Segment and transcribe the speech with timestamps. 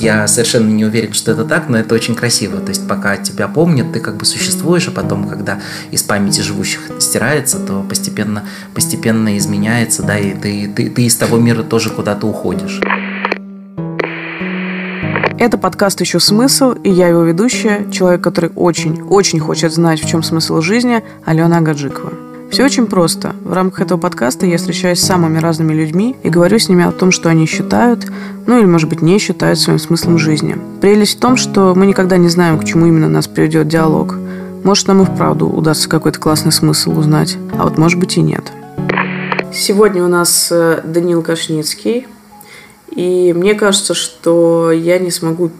[0.00, 2.60] Я совершенно не уверен, что это так, но это очень красиво.
[2.60, 5.58] То есть пока тебя помнят, ты как бы существуешь, а потом, когда
[5.90, 11.36] из памяти живущих стирается, то постепенно, постепенно изменяется, да, и ты, ты, ты из того
[11.38, 12.80] мира тоже куда-то уходишь.
[15.36, 20.22] Это подкаст «Еще смысл», и я его ведущая, человек, который очень-очень хочет знать, в чем
[20.22, 22.37] смысл жизни, Алена Гаджикова.
[22.50, 23.36] Все очень просто.
[23.44, 26.92] В рамках этого подкаста я встречаюсь с самыми разными людьми и говорю с ними о
[26.92, 28.06] том, что они считают,
[28.46, 30.56] ну или, может быть, не считают своим смыслом жизни.
[30.80, 34.16] Прелесть в том, что мы никогда не знаем, к чему именно нас приведет диалог.
[34.64, 38.50] Может, нам и вправду удастся какой-то классный смысл узнать, а вот может быть и нет.
[39.52, 42.06] Сегодня у нас э, Данил Кашницкий,
[42.90, 45.50] и мне кажется, что я не смогу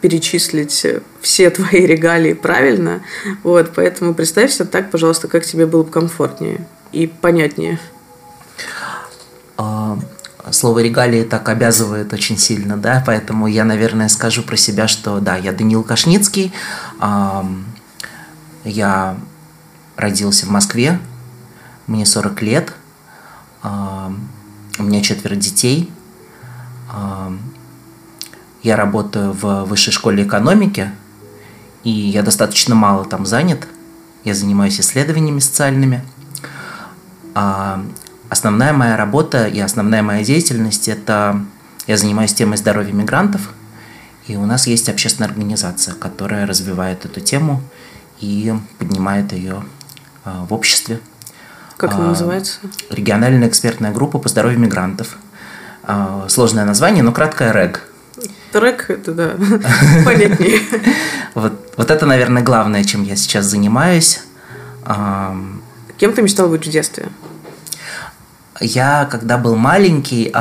[0.00, 0.86] перечислить
[1.20, 3.02] все твои регалии правильно.
[3.42, 7.78] Вот, поэтому представься так, пожалуйста, как тебе было бы комфортнее и понятнее.
[9.56, 9.98] А,
[10.50, 15.36] слово регалии так обязывает очень сильно, да, поэтому я, наверное, скажу про себя, что да,
[15.36, 16.52] я Данил Кашницкий,
[18.64, 19.16] я
[19.96, 20.98] родился в Москве,
[21.86, 22.72] мне 40 лет,
[23.62, 25.90] у меня четверо детей,
[28.62, 30.90] я работаю в высшей школе экономики,
[31.82, 33.66] и я достаточно мало там занят.
[34.24, 36.04] Я занимаюсь исследованиями социальными.
[37.34, 37.82] А
[38.28, 41.42] основная моя работа и основная моя деятельность– это
[41.86, 43.50] я занимаюсь темой здоровья мигрантов,
[44.26, 47.62] и у нас есть общественная организация, которая развивает эту тему
[48.20, 49.64] и поднимает ее
[50.24, 51.00] а, в обществе.
[51.78, 52.58] Как она а, называется?
[52.90, 55.16] Региональная экспертная группа по здоровью мигрантов.
[55.82, 57.86] А, сложное название, но краткое РЭГ–
[58.52, 59.30] Трек, это да,
[60.04, 60.60] понятнее.
[61.34, 64.20] Вот, вот это, наверное, главное, чем я сейчас занимаюсь.
[65.98, 67.08] Кем ты мечтал быть в детстве?
[68.60, 70.32] Я, когда был маленький,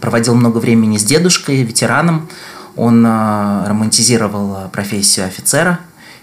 [0.00, 2.28] проводил много времени с дедушкой, ветераном.
[2.76, 5.80] Он а, романтизировал профессию офицера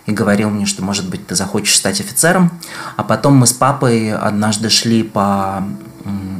[0.07, 2.51] и говорил мне, что, может быть, ты захочешь стать офицером.
[2.95, 5.63] А потом мы с папой однажды шли по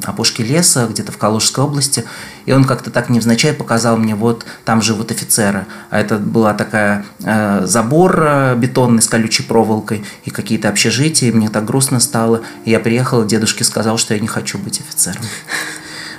[0.03, 2.05] опушке леса, где-то в Калужской области,
[2.45, 5.65] и он как-то так невзначай показал мне, вот там живут офицеры.
[5.89, 11.31] А это была такая э, забор э, бетонный с колючей проволокой и какие-то общежития, и
[11.31, 12.41] мне так грустно стало.
[12.65, 15.23] И я приехал, дедушке сказал, что я не хочу быть офицером.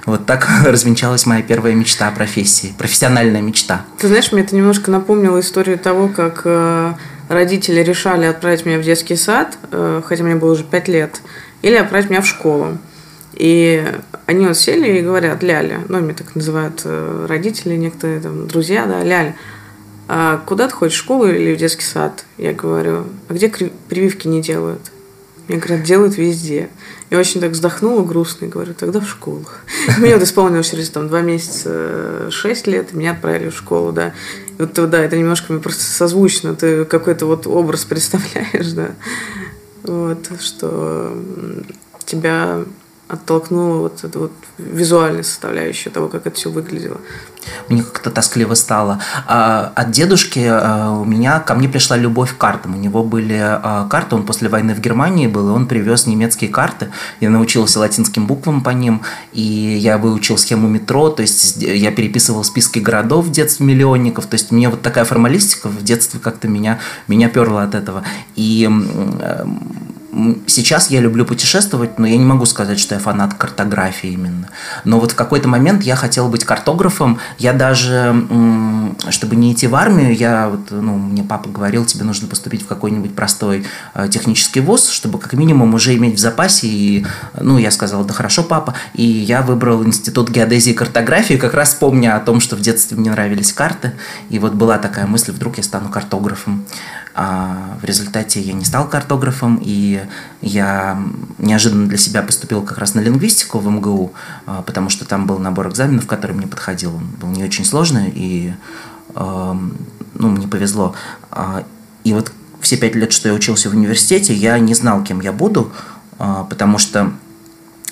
[0.08, 3.84] Вот так развенчалась моя первая мечта о профессии, профессиональная мечта.
[3.98, 6.94] Ты знаешь, мне это немножко напомнило историю того, как э,
[7.28, 11.20] родители решали отправить меня в детский сад, э, хотя мне было уже пять лет,
[11.62, 12.78] или отправить меня в школу.
[13.38, 13.86] И
[14.26, 18.84] они вот сели и говорят, Ляля, ну, меня так называют э, родители, некоторые там, друзья,
[18.84, 19.36] да, Ляля,
[20.08, 22.24] а куда ты ходишь, в школу или в детский сад?
[22.36, 24.90] Я говорю, а где прививки не делают?
[25.46, 26.68] Мне говорят, делают везде.
[27.10, 29.44] Я очень так вздохнула грустно и говорю, тогда в школу.
[29.98, 33.92] Мне вот исполнилось через там, два месяца э, шесть лет, и меня отправили в школу,
[33.92, 34.14] да.
[34.58, 38.90] И вот, да, это немножко мне просто созвучно, ты какой-то вот образ представляешь, да.
[39.84, 41.16] Вот, что
[42.04, 42.64] тебя
[43.08, 46.98] оттолкнула вот эту вот визуальную составляющую того, как это все выглядело.
[47.68, 49.00] Мне как-то тоскливо стало.
[49.26, 52.74] А, от дедушки а, у меня ко мне пришла любовь к картам.
[52.74, 56.50] У него были а, карты, он после войны в Германии был, и он привез немецкие
[56.50, 56.90] карты.
[57.20, 59.00] Я научился латинским буквам по ним,
[59.32, 64.26] и я выучил схему метро, то есть я переписывал списки городов в детстве миллионников.
[64.26, 68.04] То есть мне вот такая формалистика в детстве как-то меня, меня перла от этого.
[68.36, 68.68] И
[70.46, 74.48] Сейчас я люблю путешествовать, но я не могу сказать, что я фанат картографии именно.
[74.84, 77.20] Но вот в какой-то момент я хотел быть картографом.
[77.38, 78.26] Я даже,
[79.10, 82.66] чтобы не идти в армию, я вот, ну, мне папа говорил, тебе нужно поступить в
[82.66, 83.64] какой-нибудь простой
[83.94, 86.66] э, технический вуз, чтобы как минимум уже иметь в запасе.
[86.66, 87.06] И,
[87.40, 88.74] ну, я сказал, да хорошо, папа.
[88.94, 92.96] И я выбрал институт геодезии и картографии, как раз помня о том, что в детстве
[92.96, 93.92] мне нравились карты.
[94.30, 96.64] И вот была такая мысль, вдруг я стану картографом.
[97.20, 100.02] А в результате я не стал картографом, и
[100.40, 101.02] я
[101.38, 104.12] неожиданно для себя поступил как раз на лингвистику в МГУ,
[104.46, 106.96] а, потому что там был набор экзаменов, который мне подходил.
[106.96, 108.54] Он был не очень сложный, и
[110.18, 110.94] ну, мне повезло.
[111.30, 111.64] А,
[112.04, 115.32] и вот все пять лет, что я учился в университете, я не знал, кем я
[115.32, 115.72] буду,
[116.18, 117.12] а, потому что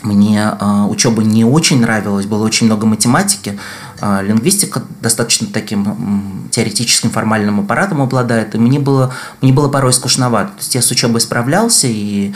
[0.03, 0.53] мне
[0.89, 3.59] учеба не очень нравилась, было очень много математики,
[4.01, 10.51] лингвистика достаточно таким теоретическим формальным аппаратом обладает, и мне было, мне было порой скучновато.
[10.51, 12.33] То есть я с учебой справлялся, и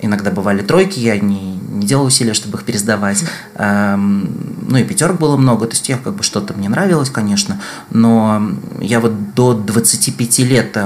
[0.00, 3.24] иногда бывали тройки, я не, не делал усилия, чтобы их пересдавать.
[3.58, 7.60] Ну и пятерок было много, то есть я как бы что-то мне нравилось, конечно,
[7.90, 8.50] но
[8.80, 10.76] я вот до 25 лет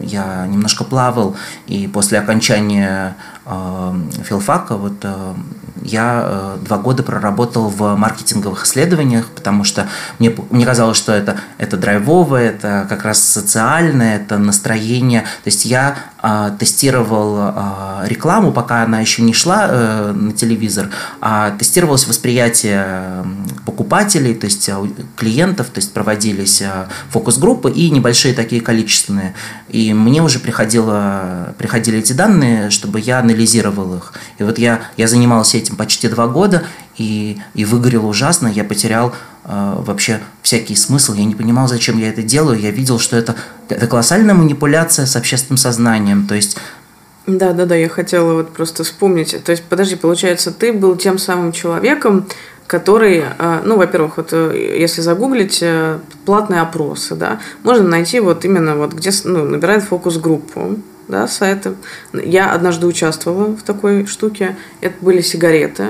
[0.00, 1.36] я немножко плавал,
[1.68, 3.16] и после окончания
[3.46, 5.06] филфака вот
[5.82, 9.88] я два года проработал в маркетинговых исследованиях, потому что
[10.18, 15.22] мне, мне казалось, что это, это драйвовое, это как раз социальное, это настроение.
[15.22, 15.96] То есть я
[16.58, 17.52] тестировал
[18.04, 19.66] рекламу, пока она еще не шла
[20.12, 20.90] на телевизор,
[21.20, 23.24] а тестировалось восприятие
[23.64, 24.68] покупателей, то есть
[25.16, 26.62] клиентов, то есть проводились
[27.10, 29.34] фокус-группы и небольшие такие количественные.
[29.68, 34.12] И мне уже приходило, приходили эти данные, чтобы я анализировал их.
[34.38, 36.64] И вот я, я занимался этим почти два года
[36.96, 38.48] и, и выгорел ужасно.
[38.48, 39.14] Я потерял
[39.44, 41.14] э, вообще всякий смысл.
[41.14, 42.60] Я не понимал, зачем я это делаю.
[42.60, 43.36] Я видел, что это,
[43.68, 46.26] это колоссальная манипуляция с общественным сознанием.
[46.26, 46.56] То есть
[47.26, 49.36] да, да, да, я хотела вот просто вспомнить.
[49.44, 52.26] То есть, подожди, получается, ты был тем самым человеком,
[52.72, 58.46] который, э, ну, во-первых, вот э, если загуглить э, платные опросы, да, можно найти вот
[58.46, 60.76] именно вот где ну, набирает фокус-группу,
[61.06, 61.74] да, сайты.
[62.14, 64.56] Я однажды участвовала в такой штуке.
[64.80, 65.88] Это были сигареты,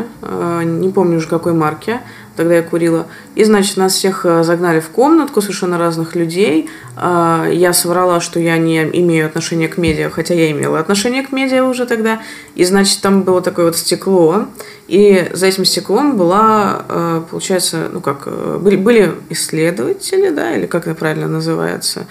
[0.65, 2.01] не помню уже какой марки
[2.37, 3.07] тогда я курила.
[3.35, 6.71] И, значит, нас всех э, загнали в комнатку совершенно разных людей.
[6.97, 11.33] А, я соврала, что я не имею отношения к медиа, хотя я имела отношение к
[11.33, 12.21] медиа уже тогда.
[12.55, 14.47] И, значит, там было такое вот стекло.
[14.89, 20.67] И за этим стеклом была, э, получается, ну как, э, были, были исследователи, да, или
[20.67, 22.07] как это правильно называется,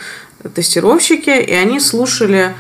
[0.56, 2.56] тестировщики, и они слушали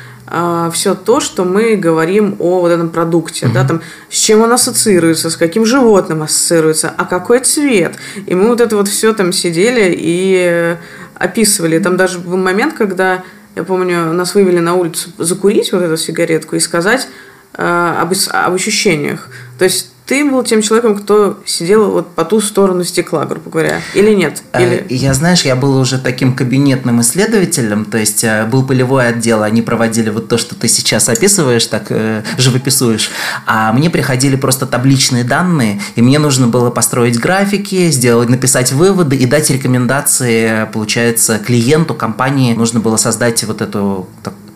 [0.74, 3.54] все то, что мы говорим о вот этом продукте, mm-hmm.
[3.54, 7.96] да, там, с чем он ассоциируется, с каким животным ассоциируется, а какой цвет.
[8.26, 10.78] И мы вот это вот все там сидели и
[11.16, 11.80] описывали.
[11.80, 13.24] Там даже был момент, когда,
[13.56, 17.08] я помню, нас вывели на улицу закурить вот эту сигаретку и сказать
[17.56, 19.28] э, об, об ощущениях.
[19.58, 23.80] То есть ты был тем человеком, кто сидел вот по ту сторону стекла, грубо говоря,
[23.94, 24.44] или нет?
[24.52, 24.86] Э, или...
[24.90, 29.62] Я, знаешь, я был уже таким кабинетным исследователем, то есть э, был полевой отдел, они
[29.62, 33.10] проводили вот то, что ты сейчас описываешь, так э, живописуешь,
[33.46, 39.16] а мне приходили просто табличные данные, и мне нужно было построить графики, сделать, написать выводы
[39.16, 42.54] и дать рекомендации, получается, клиенту, компании.
[42.54, 44.10] Нужно было создать вот эту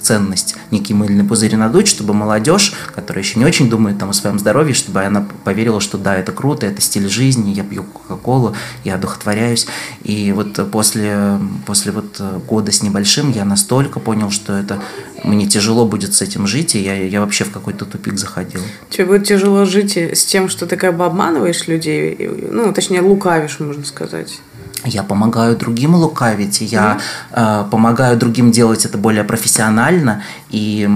[0.05, 4.39] ценность, некий мыльный пузырь надуть, чтобы молодежь, которая еще не очень думает там, о своем
[4.39, 8.95] здоровье, чтобы она поверила, что да, это круто, это стиль жизни, я пью Кока-Колу, я
[8.95, 9.67] одухотворяюсь.
[10.03, 14.79] И вот после, после вот года с небольшим я настолько понял, что это
[15.23, 18.61] мне тяжело будет с этим жить, и я, я вообще в какой-то тупик заходил.
[18.89, 23.59] Тебе будет тяжело жить с тем, что ты как бы обманываешь людей, ну, точнее, лукавишь,
[23.59, 24.39] можно сказать
[24.85, 26.99] я помогаю другим лукавить, я
[27.31, 27.65] mm-hmm.
[27.67, 30.21] э, помогаю другим делать это более профессионально,
[30.55, 30.87] и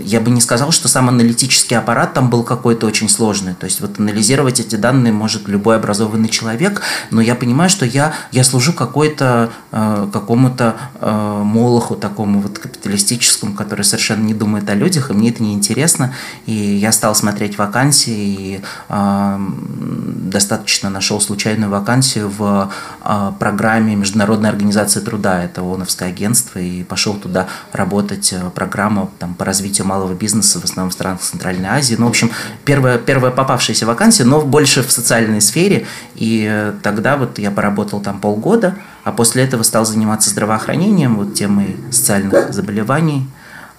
[0.00, 3.54] я бы не сказал, что сам аналитический аппарат там был какой-то очень сложный.
[3.54, 8.14] То есть вот анализировать эти данные может любой образованный человек, но я понимаю, что я,
[8.30, 14.74] я служу какой-то, э, какому-то э, молоху такому вот капиталистическому, который совершенно не думает о
[14.74, 16.14] людях, и мне это не интересно.
[16.46, 22.72] И я стал смотреть вакансии, и э, достаточно нашел случайную вакансию в
[23.04, 29.34] э, программе Международной организации труда, это ООНовское агентство, и пошел туда работать, э, программа там,
[29.34, 31.96] по развитию малого бизнеса, в основном в странах Центральной Азии.
[31.98, 32.30] Ну, в общем,
[32.64, 35.86] первая, первая попавшаяся вакансия, но больше в социальной сфере.
[36.14, 41.34] И э, тогда вот я поработал там полгода, а после этого стал заниматься здравоохранением, вот
[41.34, 43.28] темой социальных заболеваний.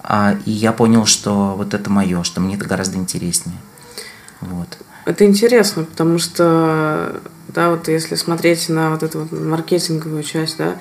[0.04, 3.58] А, и я понял, что вот это мое, что мне это гораздо интереснее.
[4.40, 4.78] Вот.
[5.06, 10.76] Это интересно, потому что, да, вот если смотреть на вот эту вот маркетинговую часть, да,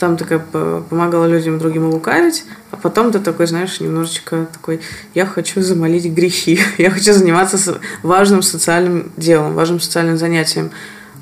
[0.00, 4.80] там бы помогала людям другим лукавить, а потом ты такой, знаешь, немножечко такой,
[5.14, 10.70] я хочу замолить грехи, я хочу заниматься важным социальным делом, важным социальным занятием.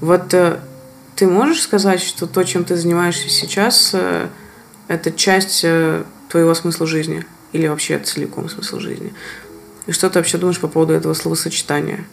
[0.00, 0.60] Вот э,
[1.16, 4.28] ты можешь сказать, что то, чем ты занимаешься сейчас, э,
[4.86, 7.26] это часть э, твоего смысла жизни?
[7.52, 9.12] Или вообще целиком смысл жизни?
[9.88, 12.06] И что ты вообще думаешь по поводу этого словосочетания?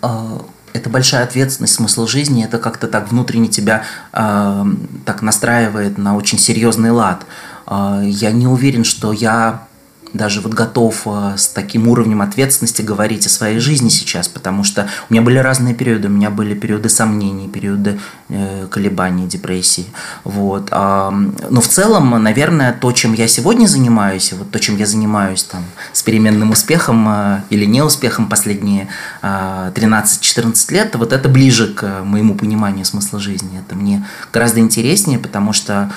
[0.00, 4.64] А, это большая ответственность, смысл жизни, это как-то так внутренне тебя э,
[5.04, 7.26] так настраивает на очень серьезный лад.
[7.66, 9.66] Э, я не уверен, что я
[10.12, 14.88] даже вот готов э, с таким уровнем ответственности говорить о своей жизни сейчас, потому что
[15.08, 19.86] у меня были разные периоды, у меня были периоды сомнений, периоды э, колебаний, депрессии,
[20.24, 20.68] вот.
[20.70, 25.44] А, но в целом, наверное, то, чем я сегодня занимаюсь, вот то, чем я занимаюсь
[25.44, 28.88] там с переменным успехом э, или неуспехом последние
[29.22, 35.52] 13-14 лет, вот это ближе к моему пониманию смысла жизни, это мне гораздо интереснее, потому
[35.52, 35.90] что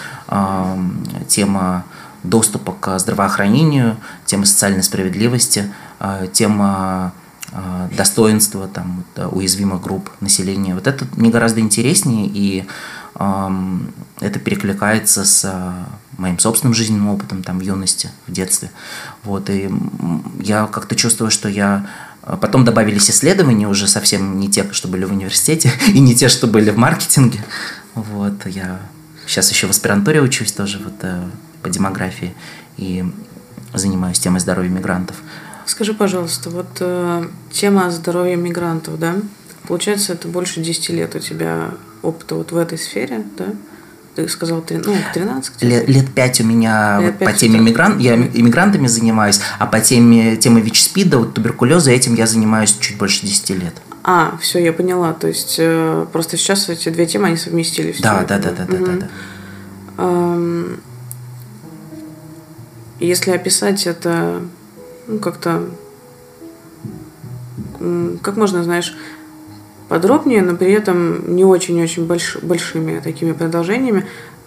[1.27, 1.85] тема
[2.29, 7.13] доступа к здравоохранению, тема социальной справедливости, а, тема
[7.51, 10.73] а, достоинства там, уязвимых групп населения.
[10.73, 12.65] Вот это мне гораздо интереснее, и
[14.19, 15.49] это перекликается с
[16.17, 18.71] моим собственным жизненным опытом там в юности, в детстве.
[19.23, 19.71] Вот, и
[20.41, 21.87] я как-то чувствую, что я
[22.25, 26.27] а Потом добавились исследования, уже совсем не те, что были в университете, и не те,
[26.27, 27.45] что были в маркетинге.
[27.93, 28.79] Вот, я
[29.27, 31.23] сейчас еще в аспирантуре учусь тоже вот, э,
[31.65, 32.35] по демографии
[32.77, 33.03] и
[33.73, 35.15] занимаюсь темой здоровья мигрантов.
[35.65, 39.15] Скажи, пожалуйста, вот э, тема здоровья мигрантов, да?
[39.67, 41.71] Получается, это больше 10 лет у тебя
[42.03, 43.45] опыта вот в этой сфере, да?
[44.13, 48.15] Ты сказал, ну, 13 лет, лет 5 у меня лет вот по теме иммигрант, я
[48.15, 53.49] иммигрантами занимаюсь, а по теме, темы ВИЧ-СПИДа, вот туберкулеза, этим я занимаюсь чуть больше 10
[53.49, 53.73] лет.
[54.03, 55.13] А, все, я поняла.
[55.13, 57.99] То есть э, просто сейчас эти две темы, они совместились.
[58.01, 59.07] Да, да, да, да, да, да,
[59.97, 60.03] да.
[62.99, 64.41] Эм, если описать это
[65.07, 65.65] ну, как-то,
[68.21, 68.95] как можно, знаешь,
[69.87, 74.05] подробнее, но при этом не очень-очень больш, большими такими продолжениями,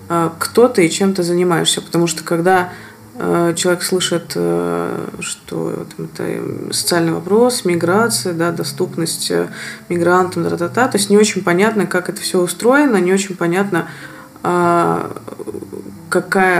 [0.08, 1.80] э, кто ты и чем ты занимаешься.
[1.80, 2.72] Потому что когда
[3.14, 9.30] э, человек слышит, э, что это социальный вопрос, миграция, да, доступность
[9.88, 13.36] мигрантам, да, да, да, то есть не очень понятно, как это все устроено, не очень
[13.36, 13.88] понятно,
[14.42, 15.08] какая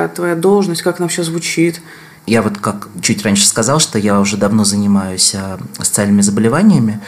[0.09, 1.81] твоя должность, как она вообще звучит.
[2.27, 5.35] Я вот как чуть раньше сказал, что я уже давно занимаюсь
[5.79, 7.01] социальными заболеваниями.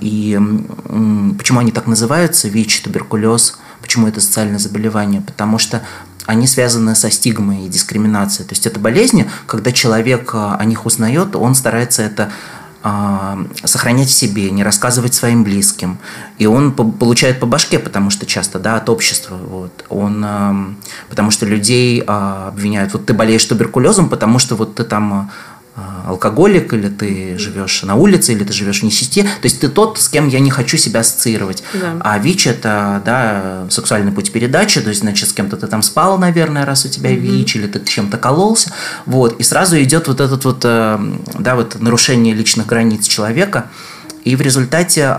[0.00, 0.38] И
[1.38, 5.22] почему они так называются, ВИЧ, туберкулез, почему это социальное заболевание?
[5.22, 5.82] Потому что
[6.26, 8.46] они связаны со стигмой и дискриминацией.
[8.46, 12.30] То есть это болезни, когда человек а, о них узнает, он старается это а,
[12.82, 15.98] сохранять в себе, не рассказывать своим близким.
[16.38, 19.36] И он получает по башке, потому что часто, да, от общества.
[19.36, 19.84] Вот.
[19.90, 20.76] Он,
[21.10, 25.30] потому что людей а, обвиняют, вот ты болеешь туберкулезом, потому что вот ты там а,
[26.06, 29.22] алкоголик, или ты живешь на улице, или ты живешь в нищете.
[29.22, 31.62] То есть ты тот, с кем я не хочу себя ассоциировать.
[31.74, 31.96] Да.
[32.00, 36.18] А ВИЧ это да, сексуальный путь передачи, то есть, значит, с кем-то ты там спал,
[36.18, 37.16] наверное, раз у тебя mm-hmm.
[37.16, 38.72] ВИЧ, или ты чем-то кололся.
[39.06, 39.40] Вот.
[39.40, 40.98] И сразу идет вот этот вот, э,
[41.38, 43.70] да, вот нарушение личных границ человека.
[44.24, 45.16] И в результате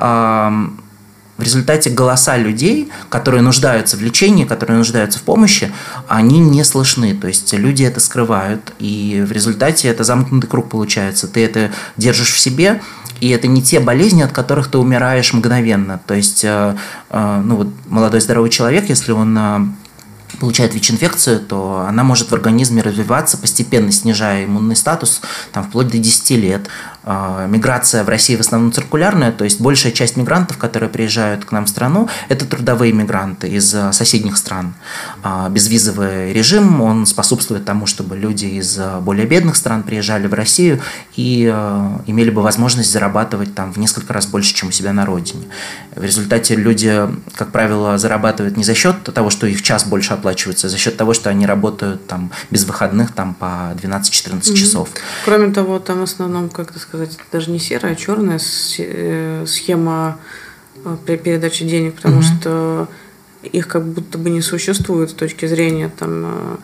[1.38, 5.71] в результате голоса людей, которые нуждаются в лечении, которые нуждаются в помощи,
[6.07, 7.15] они не слышны.
[7.15, 11.27] То есть люди это скрывают, и в результате это замкнутый круг получается.
[11.27, 12.81] Ты это держишь в себе,
[13.21, 16.01] и это не те болезни, от которых ты умираешь мгновенно.
[16.05, 16.75] То есть, э,
[17.09, 19.59] э, ну вот молодой здоровый человек, если он э,
[20.39, 25.21] получает ВИЧ-инфекцию, то она может в организме развиваться, постепенно снижая иммунный статус,
[25.51, 26.67] там, вплоть до 10 лет.
[27.03, 31.51] А, миграция в России в основном циркулярная, то есть большая часть мигрантов, которые приезжают к
[31.51, 34.74] нам в страну, это трудовые мигранты из а, соседних стран.
[35.24, 40.79] А, безвизовый режим, он способствует тому, чтобы люди из более бедных стран приезжали в Россию
[41.15, 41.46] и
[42.08, 45.46] имели бы возможность зарабатывать там в несколько раз больше, чем у себя на родине.
[45.96, 50.67] В результате люди, как правило, зарабатывают не за счет того, что их час больше оплачивается,
[50.67, 54.55] а за счет того, что они работают там без выходных там по 12-14 mm-hmm.
[54.55, 54.89] часов.
[55.25, 58.39] Кроме того, там в основном, как ты сказать, это даже не серая, а черная
[58.79, 60.17] э, схема
[60.83, 62.24] э, передачи денег, потому угу.
[62.24, 62.88] что
[63.43, 66.57] их как будто бы не существует с точки зрения там э,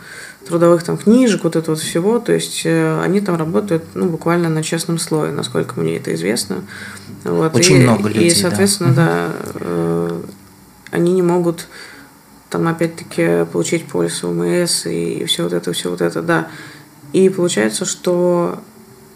[0.47, 2.19] трудовых там книжек, вот этого вот всего.
[2.19, 6.63] То есть они там работают ну, буквально на честном слое, насколько мне это известно.
[7.23, 7.55] Вот.
[7.55, 8.27] Очень и, много людей.
[8.27, 10.11] И, соответственно, да, да
[10.91, 11.67] они не могут
[12.49, 16.47] там опять-таки получить полис УМС и все вот это, все вот это, да.
[17.13, 18.61] И получается, что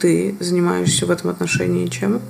[0.02, 2.22] ты занимаешься в этом отношении чем?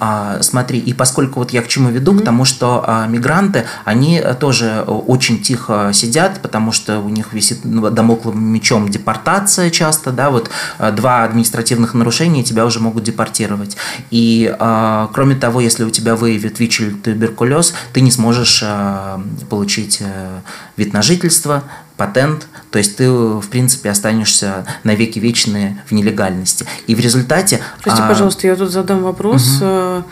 [0.00, 2.22] А, смотри, и поскольку вот я к чему веду, mm-hmm.
[2.22, 7.60] к тому, что а, мигранты, они тоже очень тихо сидят, потому что у них висит
[7.62, 13.76] домокловым мечом депортация часто, да, вот а, два административных нарушения тебя уже могут депортировать.
[14.10, 19.22] И а, кроме того, если у тебя выявят ВИЧ или туберкулез, ты не сможешь а,
[19.48, 20.40] получить а,
[20.76, 21.62] вид на жительство,
[22.02, 26.66] патент, то есть ты, в принципе, останешься навеки вечные в нелегальности.
[26.88, 27.60] И в результате...
[27.80, 28.08] Прости, а...
[28.08, 29.58] пожалуйста, я тут задам вопрос.
[29.58, 29.64] Угу.
[29.64, 30.04] А,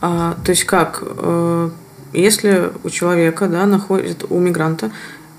[0.00, 1.70] а, то есть как, а,
[2.14, 4.90] если у человека, да, находит, у мигранта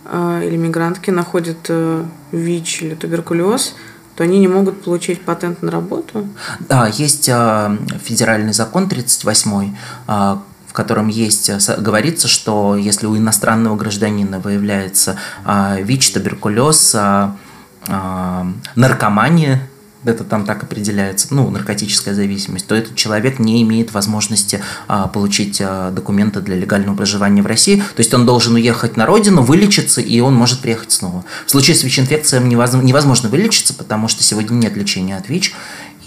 [0.05, 3.73] а, или мигрантки находит а, ВИЧ или туберкулез,
[4.15, 6.27] то они не могут получить патент на работу?
[6.59, 9.75] Да, есть а, федеральный закон 38
[10.05, 10.43] а,
[10.77, 17.35] котором есть, э, говорится, что если у иностранного гражданина выявляется а, ВИЧ, туберкулез, а,
[17.87, 19.67] а, наркомания,
[20.05, 25.59] это там так определяется, ну, наркотическая зависимость, то этот человек не имеет возможности а, получить
[25.59, 27.77] а, документы для легального проживания в России.
[27.77, 31.25] То есть он должен уехать на родину, вылечиться, и он может приехать снова.
[31.45, 35.55] В случае с ВИЧ-инфекцией невозможно вылечиться, потому что сегодня нет лечения от ВИЧ,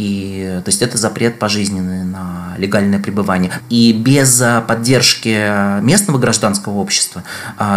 [0.02, 3.52] И, то есть это запрет пожизненный на легальное пребывание.
[3.68, 7.22] И без поддержки местного гражданского общества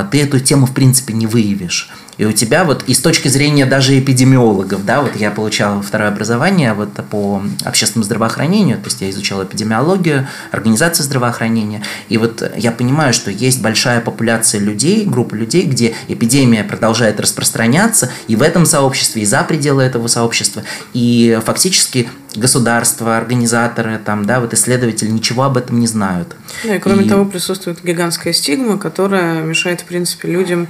[0.09, 1.89] ты эту тему в принципе не выявишь.
[2.17, 6.09] И у тебя вот и с точки зрения даже эпидемиологов, да, вот я получал второе
[6.09, 12.71] образование вот по общественному здравоохранению, то есть я изучал эпидемиологию, организацию здравоохранения, и вот я
[12.71, 18.65] понимаю, что есть большая популяция людей, группа людей, где эпидемия продолжает распространяться и в этом
[18.65, 25.43] сообществе, и за пределы этого сообщества, и фактически государства, организаторы, там, да, вот исследователи ничего
[25.43, 26.35] об этом не знают.
[26.63, 27.09] Да, и кроме и...
[27.09, 30.67] того, присутствует гигантская стигма, которая мешает, в принципе, людям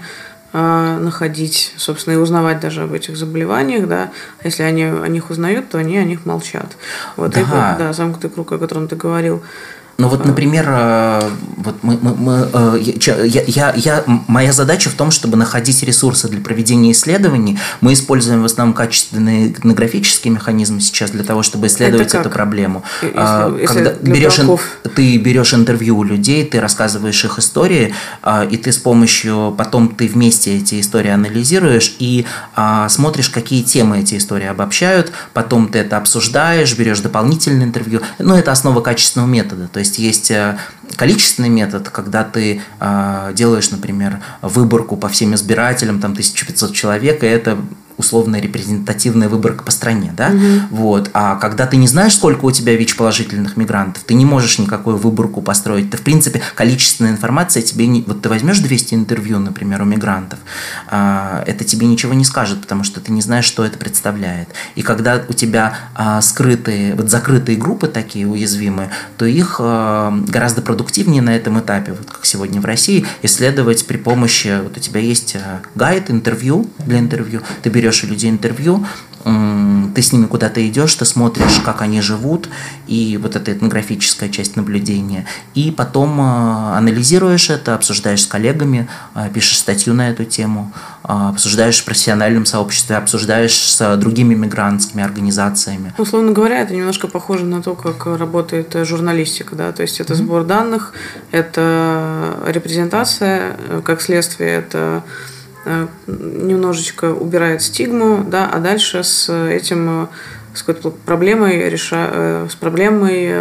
[0.54, 4.12] находить, собственно, и узнавать даже об этих заболеваниях, да.
[4.40, 6.78] А если они о них узнают, то они о них молчат.
[7.18, 7.42] Вот да.
[7.42, 9.42] и да, замкнутый круг, о котором ты говорил.
[9.98, 14.94] Ну вот, например, э, вот мы, мы, мы, э, я, я, я, моя задача в
[14.94, 17.60] том, чтобы находить ресурсы для проведения исследований.
[17.80, 22.84] Мы используем в основном качественные этнографические механизмы сейчас для того, чтобы исследовать эту проблему.
[23.04, 24.40] Если, а, Когда если берешь,
[24.96, 29.90] ты берешь интервью у людей, ты рассказываешь их истории, а, и ты с помощью, потом
[29.90, 35.80] ты вместе эти истории анализируешь и а, смотришь, какие темы эти истории обобщают, потом ты
[35.80, 38.02] это обсуждаешь, берешь дополнительное интервью.
[38.18, 39.68] Ну, это основа качественного метода.
[39.68, 40.58] То есть есть э,
[40.96, 47.28] количественный метод, когда ты э, делаешь, например, выборку по всем избирателям, там 1500 человек, и
[47.28, 47.58] это
[47.98, 50.78] условная репрезентативная выборка по стране, да, угу.
[50.78, 54.98] вот, а когда ты не знаешь, сколько у тебя ВИЧ-положительных мигрантов, ты не можешь никакую
[54.98, 59.82] выборку построить, ты, в принципе, количественная информация тебе не, вот ты возьмешь 200 интервью, например,
[59.82, 60.40] у мигрантов,
[60.88, 64.82] а, это тебе ничего не скажет, потому что ты не знаешь, что это представляет, и
[64.82, 71.22] когда у тебя а, скрытые, вот закрытые группы такие уязвимые, то их а, гораздо продуктивнее
[71.22, 75.36] на этом этапе, вот как сегодня в России, исследовать при помощи, вот у тебя есть
[75.76, 78.86] гайд, интервью для интервью, ты берешь берешь у людей интервью,
[79.96, 82.50] ты с ними куда-то идешь, ты смотришь, как они живут,
[82.88, 85.26] и вот эта этнографическая часть наблюдения.
[85.54, 90.74] И потом э, анализируешь это, обсуждаешь с коллегами, э, пишешь статью на эту тему,
[91.04, 95.94] э, обсуждаешь в профессиональном сообществе, обсуждаешь с другими мигрантскими организациями.
[95.98, 100.44] Условно говоря, это немножко похоже на то, как работает журналистика, да, то есть это сбор
[100.44, 100.94] данных,
[101.32, 105.02] это репрезентация, как следствие это Э,
[106.08, 110.08] немножечко убирает стигму, да, а дальше с этим, э,
[110.54, 113.34] с какой-то проблемой, реша, э, с проблемой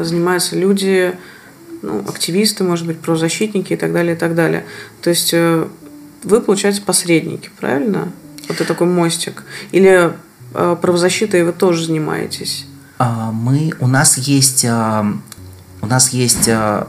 [0.00, 1.14] занимаются люди,
[1.82, 4.64] ну, активисты, может быть, правозащитники и так далее, и так далее.
[5.02, 8.10] То есть вы, получается, посредники, правильно?
[8.48, 9.44] Вот это такой мостик.
[9.72, 10.14] Или
[10.54, 12.64] правозащитой вы тоже занимаетесь?
[12.96, 16.86] А, мы, у нас есть, у нас есть Э,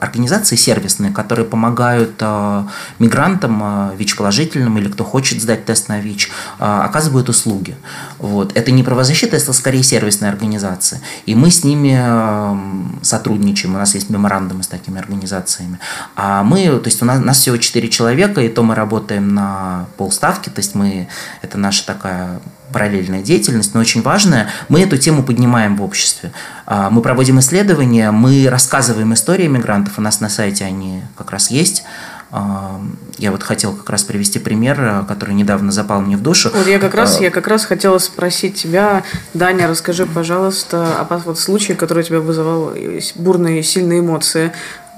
[0.00, 2.64] организации сервисные, которые помогают э,
[2.98, 7.76] мигрантам э, ВИЧ-положительным или кто хочет сдать тест на ВИЧ, оказывают услуги.
[8.18, 8.56] Вот.
[8.56, 11.00] Это не правозащита, это скорее сервисные организации.
[11.26, 15.78] И мы с ними сотрудничаем, у нас есть меморандумы с такими организациями.
[16.14, 19.34] А мы, то есть у нас, у нас всего 4 человека, и то мы работаем
[19.34, 21.08] на полставки, то есть мы,
[21.42, 22.40] это наша такая
[22.76, 24.50] параллельная деятельность, но очень важная.
[24.68, 26.30] Мы эту тему поднимаем в обществе.
[26.66, 31.50] А, мы проводим исследования, мы рассказываем истории мигрантов, у нас на сайте они как раз
[31.50, 31.84] есть.
[32.30, 32.78] А,
[33.16, 36.50] я вот хотел как раз привести пример, который недавно запал мне в душу.
[36.54, 41.16] Вот я как раз, а, я как раз хотела спросить тебя, Даня, расскажи, пожалуйста, о
[41.16, 42.74] вот случае, который у тебя вызывал
[43.14, 44.52] бурные, сильные эмоции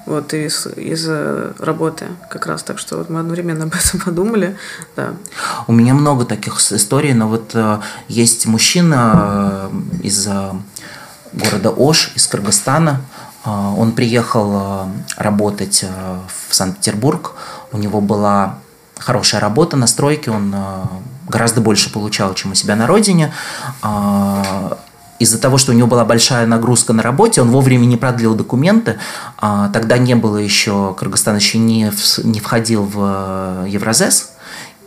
[0.08, 2.62] вот из, из э, работы как раз.
[2.62, 4.56] Так что вот мы одновременно об этом подумали.
[4.96, 5.14] Да.
[5.66, 10.52] У меня много таких историй, но вот э, есть мужчина э, из э,
[11.32, 13.02] города Ош, из Кыргызстана.
[13.44, 15.84] Э, он приехал э, работать
[16.48, 17.32] в Санкт-Петербург.
[17.72, 18.58] У него была
[18.98, 20.54] хорошая работа на стройке, он
[21.28, 23.32] гораздо больше получал, чем у себя на родине.
[25.18, 28.98] Из-за того, что у него была большая нагрузка на работе, он вовремя не продлил документы.
[29.36, 34.32] А, тогда не было еще, Кыргызстан еще не, не входил в э, Евразес,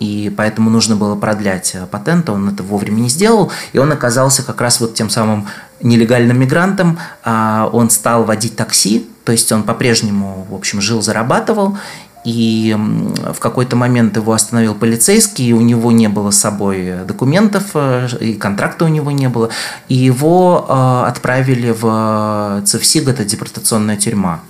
[0.02, 4.42] и поэтому нужно было продлять э, патент, он это вовремя не сделал, и он оказался
[4.42, 5.48] как раз вот тем самым
[5.82, 11.78] нелегальным мигрантом, а, он стал водить такси, то есть он по-прежнему, в общем, жил, зарабатывал,
[12.24, 17.72] и в какой-то момент его остановил полицейский, и у него не было с собой документов,
[17.74, 19.50] э, и контракта у него не было,
[19.90, 24.42] и его э, отправили в ЦФСИГ, это депортационная тюрьма.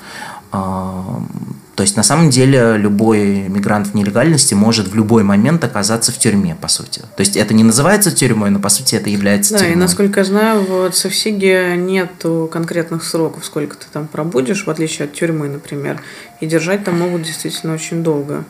[1.81, 6.17] То есть на самом деле любой мигрант в нелегальности может в любой момент оказаться в
[6.19, 6.99] тюрьме, по сути.
[6.99, 9.73] То есть это не называется тюрьмой, но по сути это является да, тюрьмой.
[9.73, 14.69] Да, и насколько я знаю, в Совсиге нету конкретных сроков, сколько ты там пробудешь, в
[14.69, 15.99] отличие от тюрьмы, например.
[16.39, 18.43] И держать там могут действительно очень долго.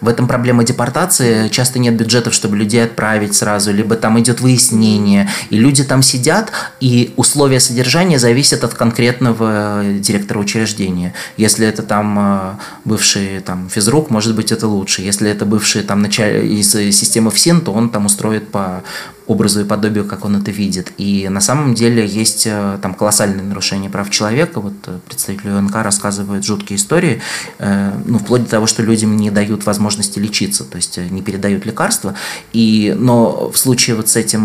[0.00, 1.48] В этом проблема депортации.
[1.48, 6.52] Часто нет бюджетов, чтобы людей отправить сразу, либо там идет выяснение, и люди там сидят,
[6.80, 11.14] и условия содержания зависят от конкретного директора учреждения.
[11.36, 12.54] Если это там э,
[12.84, 15.02] бывший там физрук, может быть, это лучше.
[15.02, 16.46] Если это бывший там началь...
[16.46, 18.82] из системы ФСИН, то он там устроит по
[19.28, 20.92] образу и подобию, как он это видит.
[20.96, 24.60] И на самом деле есть э, там колоссальные нарушения прав человека.
[24.60, 27.20] Вот э, представители УНК рассказывают жуткие истории,
[27.58, 31.66] э, ну, вплоть до того, что людям не дают возможности лечиться, то есть не передают
[31.66, 32.14] лекарства.
[32.54, 34.40] И, но в случае вот с этим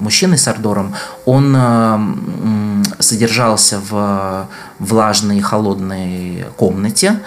[0.00, 0.94] мужчиной, с Ардором,
[1.24, 1.56] он
[2.98, 4.48] содержался в
[4.80, 7.20] влажной и холодной комнате,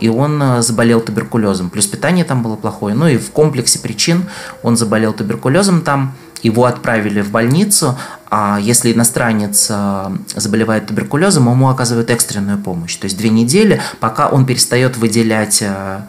[0.00, 1.70] и он а, заболел туберкулезом.
[1.70, 2.94] Плюс питание там было плохое.
[2.94, 4.24] Ну и в комплексе причин
[4.62, 6.14] он заболел туберкулезом там.
[6.42, 7.98] Его отправили в больницу,
[8.30, 12.94] а если иностранец а, заболевает туберкулезом, ему оказывают экстренную помощь.
[12.96, 16.00] То есть две недели, пока он перестает выделять э,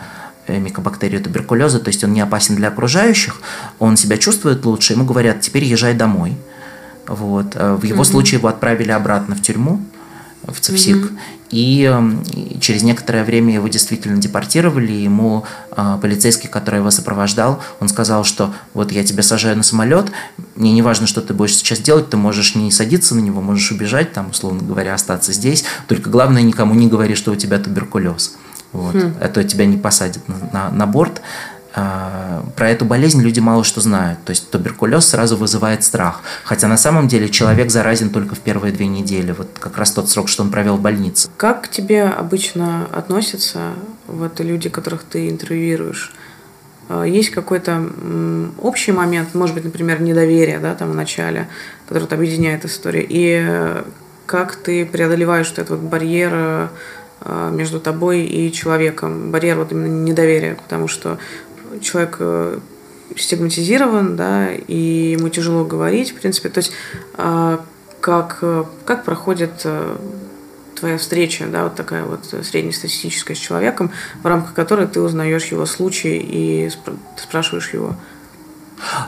[0.47, 3.41] микобактерию туберкулеза, то есть он не опасен для окружающих,
[3.79, 6.37] он себя чувствует лучше, ему говорят, теперь езжай домой.
[7.07, 7.55] Вот.
[7.55, 8.05] Э, в его mm-hmm.
[8.05, 9.81] случае его отправили обратно в тюрьму,
[10.47, 10.95] в ЦИПСИК.
[10.95, 11.19] Mm-hmm.
[11.51, 14.91] Эм, и через некоторое время его действительно депортировали.
[14.91, 20.11] Ему э, полицейский, который его сопровождал, он сказал, что вот я тебя сажаю на самолет,
[20.55, 23.71] мне не важно, что ты будешь сейчас делать, ты можешь не садиться на него, можешь
[23.71, 28.35] убежать, там, условно говоря, остаться здесь, только главное никому не говори, что у тебя туберкулез.
[28.71, 28.93] Вот.
[28.93, 29.15] Хм.
[29.19, 31.21] А то тебя не посадят на, на, на борт.
[31.75, 34.23] А, про эту болезнь люди мало что знают.
[34.25, 36.21] То есть туберкулез сразу вызывает страх.
[36.43, 39.33] Хотя на самом деле человек заразен только в первые две недели.
[39.37, 41.29] Вот как раз тот срок, что он провел в больнице.
[41.37, 43.73] Как к тебе обычно относятся
[44.07, 46.13] вот люди, которых ты интервьюируешь?
[46.89, 47.87] А, есть какой-то
[48.61, 51.47] общий момент, может быть, например, недоверие да, там в начале,
[51.87, 53.05] который объединяет историю.
[53.07, 53.83] И
[54.25, 56.69] как ты преодолеваешь вот этот вот барьер
[57.21, 61.17] а, между тобой и человеком, барьер вот именно недоверия, потому что
[61.81, 62.59] человек э,
[63.15, 66.49] стигматизирован, да, и ему тяжело говорить, в принципе.
[66.49, 66.71] То есть
[67.15, 67.63] а,
[68.01, 69.97] как, э, как проходит э,
[70.79, 75.65] твоя встреча, да, вот такая вот среднестатистическая с человеком, в рамках которой ты узнаешь его
[75.65, 76.71] случай и
[77.17, 77.95] спрашиваешь его?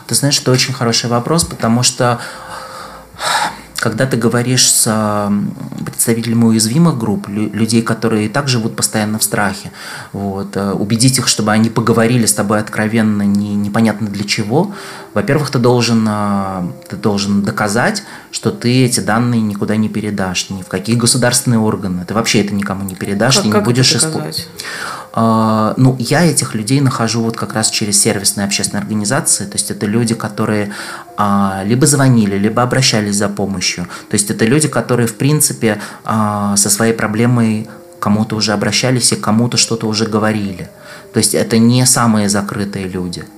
[0.08, 2.20] Ты знаешь, это очень хороший вопрос, потому что
[3.82, 5.32] когда ты говоришь с
[5.84, 9.72] представителями уязвимых групп, людей, которые и так живут постоянно в страхе,
[10.14, 14.72] вот, э, убедить их, чтобы они поговорили с тобой откровенно, не, непонятно для чего,
[15.16, 20.62] во-первых, ты должен, э, ты должен доказать, что ты эти данные никуда не передашь, ни
[20.62, 23.96] в какие государственные органы, ты вообще это никому не передашь, как, ты не как будешь
[23.96, 24.48] использовать.
[25.14, 29.70] А, ну, я этих людей нахожу вот как раз через сервисные общественные организации, то есть
[29.70, 30.72] это люди, которые
[31.18, 36.56] а, либо звонили, либо обращались за помощью, то есть это люди, которые, в принципе, а,
[36.56, 37.70] со своей проблемой
[38.00, 40.70] кому-то уже обращались и кому-то что-то уже говорили.
[41.14, 43.26] То есть это не самые закрытые люди–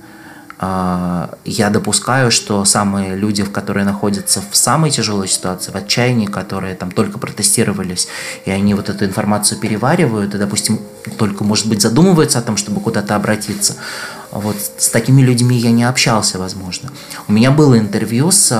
[1.44, 6.90] я допускаю, что самые люди, которые находятся в самой тяжелой ситуации, в отчаянии, которые там
[6.90, 8.08] только протестировались,
[8.44, 10.80] и они вот эту информацию переваривают, и, допустим,
[11.18, 13.76] только, может быть, задумываются о том, чтобы куда-то обратиться,
[14.30, 16.90] вот с такими людьми я не общался, возможно.
[17.28, 18.52] У меня было интервью с,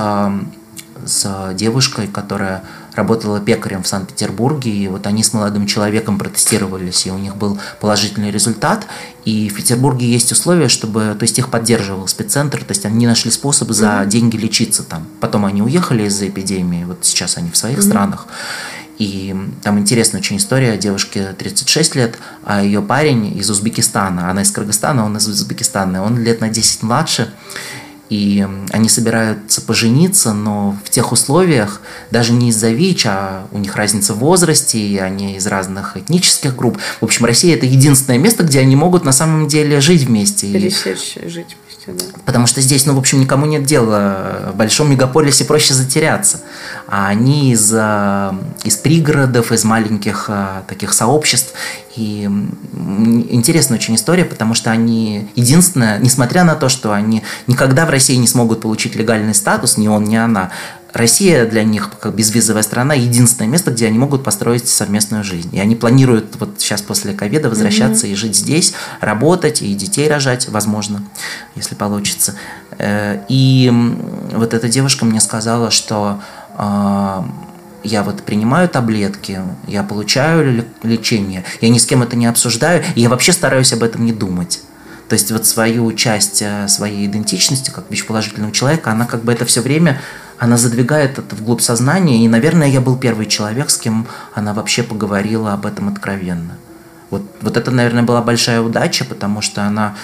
[1.05, 2.63] с девушкой, которая
[2.95, 7.59] работала пекарем в Санкт-Петербурге, и вот они с молодым человеком протестировались, и у них был
[7.79, 8.87] положительный результат.
[9.25, 13.31] И в Петербурге есть условия, чтобы, то есть их поддерживал спеццентр, то есть они нашли
[13.31, 14.07] способ за mm-hmm.
[14.07, 15.07] деньги лечиться там.
[15.19, 17.89] Потом они уехали из-за эпидемии, вот сейчас они в своих mm-hmm.
[17.89, 18.27] странах.
[18.97, 20.77] И там интересная очень история.
[20.77, 24.29] Девушке 36 лет, а ее парень из Узбекистана.
[24.29, 26.01] Она из Кыргызстана, он из Узбекистана.
[26.01, 27.33] Он лет на 10 младше
[28.09, 33.75] и они собираются пожениться, но в тех условиях, даже не из-за ВИЧ, а у них
[33.75, 36.77] разница в возрасте, и они из разных этнических групп.
[37.01, 40.51] В общем, Россия– это единственное место, где они могут на самом деле жить вместе.
[40.51, 42.19] Пересечь, жить вместе, да.
[42.25, 44.51] Потому что здесь, ну, в общем, никому нет дела.
[44.53, 46.41] В большом мегаполисе проще затеряться.
[46.87, 48.31] А они из, э,
[48.63, 51.53] из пригородов, из маленьких э, таких сообществ,
[51.95, 52.29] и
[53.29, 58.15] интересная очень история, потому что они единственное, несмотря на то, что они никогда в России
[58.15, 60.51] не смогут получить легальный статус, ни он, ни она,
[60.95, 65.53] Россия для них, как безвизовая страна, единственное место, где они могут построить совместную жизнь.
[65.53, 68.11] И они планируют вот сейчас после ковида возвращаться mm-hmm.
[68.11, 71.03] и жить здесь, работать и детей рожать, возможно,
[71.55, 72.35] если получится.
[72.77, 73.69] Э, и
[74.31, 76.21] вот эта девушка мне сказала, что
[76.57, 83.01] я вот принимаю таблетки, я получаю лечение, я ни с кем это не обсуждаю, и
[83.01, 84.61] я вообще стараюсь об этом не думать.
[85.07, 89.45] То есть вот свою часть э, своей идентичности, как ВИЧ-положительного человека, она как бы это
[89.45, 90.01] все время,
[90.39, 94.81] она задвигает это вглубь сознания, и, наверное, я был первый человек, с кем она вообще
[94.81, 96.57] поговорила об этом откровенно.
[97.11, 99.95] Вот Вот это, наверное, была большая удача, потому что она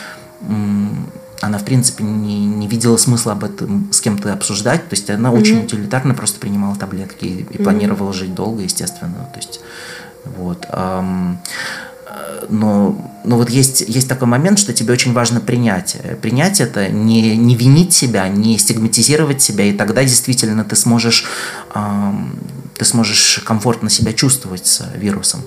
[1.41, 4.88] она, в принципе, не, не видела смысла об этом с кем-то обсуждать.
[4.89, 5.39] То есть она mm-hmm.
[5.39, 7.63] очень утилитарно просто принимала таблетки и, и mm-hmm.
[7.63, 9.30] планировала жить долго, естественно.
[9.34, 9.60] То есть,
[10.38, 10.67] вот.
[12.49, 15.97] Но, но вот есть, есть такой момент, что тебе очень важно принять.
[16.21, 21.25] Принять это, не, не винить себя, не стигматизировать себя, и тогда действительно ты сможешь,
[22.77, 25.41] ты сможешь комфортно себя чувствовать с вирусом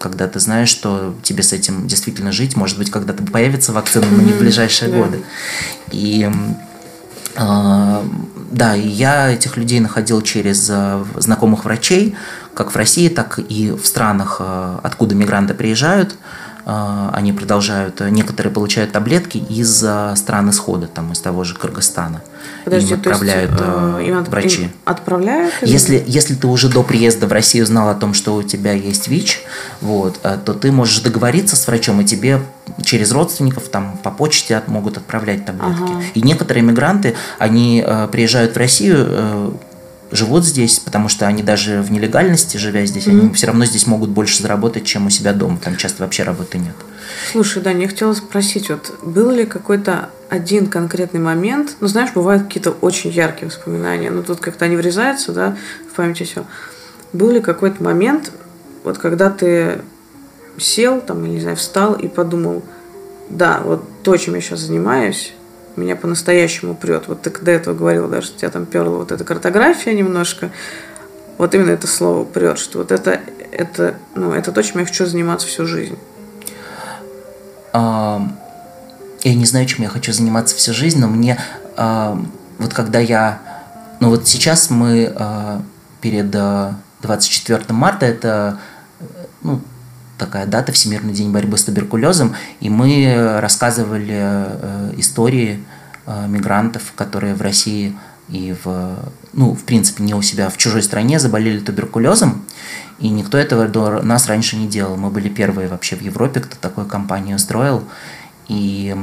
[0.00, 4.22] когда ты знаешь, что тебе с этим действительно жить, может быть, когда-то появится вакцина, но
[4.22, 5.22] не в ближайшие годы.
[5.92, 6.30] И
[7.36, 8.02] э,
[8.50, 12.16] да, и я этих людей находил через э, знакомых врачей,
[12.54, 16.16] как в России, так и в странах, э, откуда мигранты приезжают.
[16.66, 21.54] А, они продолжают, э, некоторые получают таблетки из э, стран исхода, там, из того же
[21.54, 22.22] Кыргызстана.
[22.64, 24.62] Подожди, им отправляют есть, э, им врачи.
[24.62, 25.54] Им отправляют?
[25.62, 29.08] Если, если ты уже до приезда в Россию знал о том, что у тебя есть
[29.08, 29.42] ВИЧ,
[29.80, 32.40] вот, то ты можешь договориться с врачом, и тебе
[32.82, 35.82] через родственников там по почте могут отправлять таблетки.
[35.82, 36.02] Ага.
[36.14, 39.58] И некоторые мигранты, они приезжают в Россию
[40.10, 43.20] живут здесь, потому что они даже в нелегальности, живя здесь, mm-hmm.
[43.20, 45.58] они все равно здесь могут больше заработать, чем у себя дома.
[45.62, 46.74] Там часто вообще работы нет.
[47.32, 52.44] Слушай, да, я хотела спросить, вот был ли какой-то один конкретный момент, ну, знаешь, бывают
[52.44, 55.56] какие-то очень яркие воспоминания, но тут как-то они врезаются, да,
[55.90, 56.44] в памяти все.
[57.12, 58.32] Был ли какой-то момент,
[58.84, 59.80] вот когда ты
[60.58, 62.62] сел, там, или, не знаю, встал и подумал,
[63.28, 65.34] да, вот то, чем я сейчас занимаюсь,
[65.80, 67.08] меня по-настоящему прет.
[67.08, 70.50] Вот ты до этого говорила, да, что тебя там перла вот эта картография немножко.
[71.38, 75.06] Вот именно это слово прет, что вот это, это, ну, это то, чем я хочу
[75.06, 75.98] заниматься всю жизнь.
[77.72, 78.22] А,
[79.22, 81.38] я не знаю, чем я хочу заниматься всю жизнь, но мне
[81.76, 82.22] а,
[82.58, 83.40] вот когда я...
[84.00, 85.62] Ну вот сейчас мы а,
[86.00, 88.58] перед 24 марта, это
[89.42, 89.60] ну,
[90.20, 95.64] такая дата, Всемирный день борьбы с туберкулезом, и мы рассказывали э, истории
[96.06, 97.96] э, мигрантов, которые в России
[98.28, 98.96] и в,
[99.32, 102.44] ну, в принципе, не у себя, в чужой стране заболели туберкулезом,
[102.98, 104.96] и никто этого до нас раньше не делал.
[104.96, 107.82] Мы были первые вообще в Европе, кто такую компанию устроил.
[108.46, 108.94] И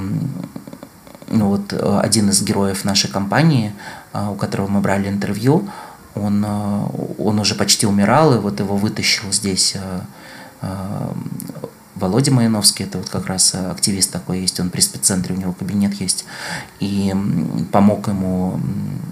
[1.30, 3.73] ну, вот э, один из героев нашей компании,
[4.13, 5.67] у которого мы брали интервью,
[6.15, 9.75] он, он уже почти умирал, и вот его вытащил здесь
[12.00, 15.93] Володя Маяновский, это вот как раз активист такой есть, он при спеццентре, у него кабинет
[15.96, 16.26] есть,
[16.80, 17.13] и
[17.72, 18.60] помог ему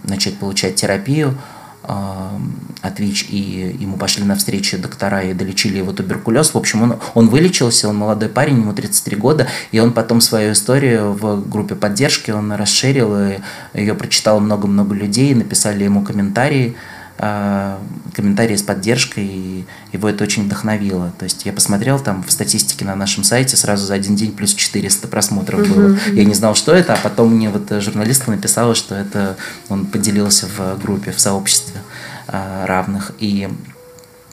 [0.03, 1.37] начать получать терапию
[1.83, 6.53] эм, от ВИЧ, и ему пошли навстречу доктора и долечили его туберкулез.
[6.53, 10.53] В общем, он, он вылечился, он молодой парень, ему 33 года, и он потом свою
[10.53, 13.39] историю в группе поддержки он расширил, и
[13.73, 16.75] ее прочитало много-много людей, написали ему комментарии,
[17.17, 21.13] комментарии с поддержкой, и его это очень вдохновило.
[21.17, 24.53] То есть я посмотрел там в статистике на нашем сайте сразу за один день плюс
[24.53, 25.73] 400 просмотров uh-huh.
[25.73, 25.97] было.
[26.13, 29.37] Я не знал, что это, а потом мне вот журналистка написала, что это
[29.69, 31.79] он поделился в группе, в сообществе
[32.27, 33.13] а, равных.
[33.19, 33.49] И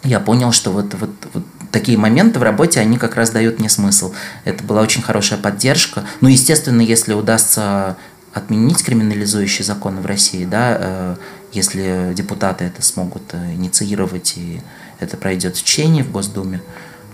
[0.02, 3.68] я понял, что вот, вот, вот такие моменты в работе, они как раз дают мне
[3.68, 4.12] смысл.
[4.44, 6.04] Это была очень хорошая поддержка.
[6.20, 7.96] Ну, естественно, если удастся
[8.32, 11.16] отменить криминализующие законы в России, да, э,
[11.52, 14.60] если депутаты это смогут э, инициировать и
[15.00, 16.62] это пройдет в течение в Госдуме,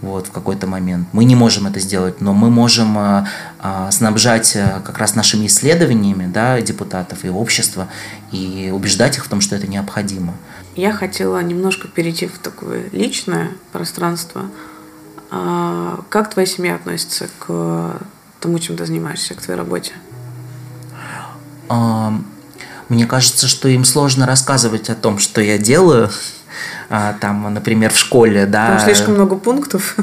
[0.00, 1.08] вот, в какой-то момент.
[1.12, 3.26] Мы не можем это сделать, но мы можем а,
[3.90, 7.88] снабжать как раз нашими исследованиями да, депутатов и общества
[8.30, 10.34] и убеждать их в том, что это необходимо.
[10.76, 14.48] Я хотела немножко перейти в такое личное пространство.
[15.30, 18.00] А, как твоя семья относится к
[18.40, 19.94] тому, чем ты занимаешься, к твоей работе?
[21.68, 26.10] Мне кажется, что им сложно рассказывать о том, что я делаю.
[26.90, 28.68] А, там, например, в школе, да.
[28.68, 29.96] Там слишком много пунктов.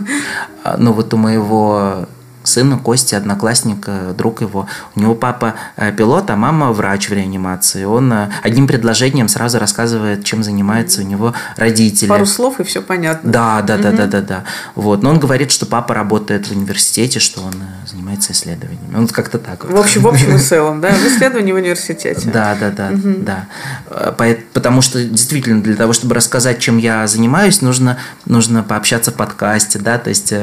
[0.63, 2.07] А, ну вот у моего
[2.45, 4.67] сына Кости, одноклассник, друг его.
[4.95, 7.83] У него папа э, пилот, а мама врач в реанимации.
[7.83, 12.09] Он э, одним предложением сразу рассказывает, чем занимаются у него родители.
[12.09, 13.31] Пару слов и все понятно.
[13.31, 14.43] Да, да, да, да, да, да.
[14.75, 15.03] Вот.
[15.03, 18.95] Но он говорит, что папа работает в университете, что он э, занимается исследованиями.
[18.95, 19.65] Он как-то так.
[19.65, 22.29] В общем, в общем и целом, да, в исследовании в университете.
[22.31, 24.15] Да, да, да, да.
[24.53, 29.79] Потому что действительно для того, чтобы рассказать, чем я занимаюсь, нужно нужно пообщаться в подкасте,
[29.79, 30.33] да, то есть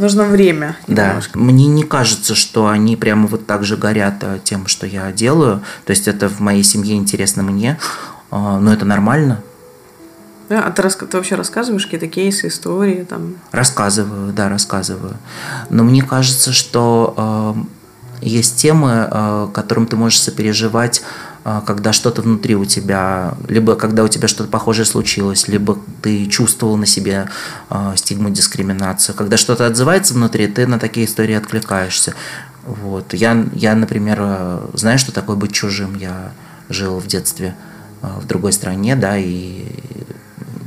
[0.00, 0.76] Нужно время.
[0.86, 1.08] Да.
[1.08, 1.38] Немножко.
[1.38, 5.62] Мне не кажется, что они прямо вот так же горят а, тем, что я делаю.
[5.84, 7.78] То есть это в моей семье интересно мне,
[8.30, 9.42] а, но это нормально.
[10.48, 13.36] Да, а ты, ты вообще рассказываешь какие-то кейсы, истории там?
[13.52, 15.16] Рассказываю, да, рассказываю.
[15.68, 17.54] Но мне кажется, что
[18.20, 21.02] э, есть темы, э, которым ты можешь сопереживать
[21.66, 26.76] когда что-то внутри у тебя, либо когда у тебя что-то похожее случилось, либо ты чувствовал
[26.76, 27.28] на себе
[27.70, 29.14] э, стигму дискриминацию.
[29.14, 32.14] Когда что-то отзывается внутри, ты на такие истории откликаешься.
[32.64, 33.14] Вот.
[33.14, 35.96] Я, я, например, э, знаю, что такое быть чужим.
[35.96, 36.32] Я
[36.68, 37.54] жил в детстве
[38.02, 39.64] э, в другой стране, да, и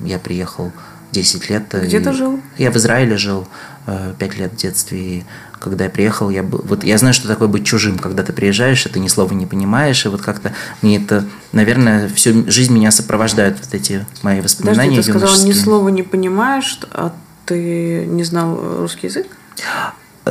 [0.03, 0.71] я приехал
[1.11, 1.63] 10 лет.
[1.71, 2.39] Где ты жил?
[2.57, 3.47] Я в Израиле жил
[3.85, 4.99] 5 лет в детстве.
[4.99, 5.23] И
[5.63, 8.85] когда я приехал, я был, вот я знаю, что такое быть чужим, когда ты приезжаешь,
[8.85, 12.91] и ты ни слова не понимаешь, и вот как-то мне это, наверное, всю жизнь меня
[12.91, 14.97] сопровождают вот эти мои воспоминания.
[14.97, 17.13] Подожди, ты сказал, ни слова не понимаешь, а
[17.45, 19.27] ты не знал русский язык?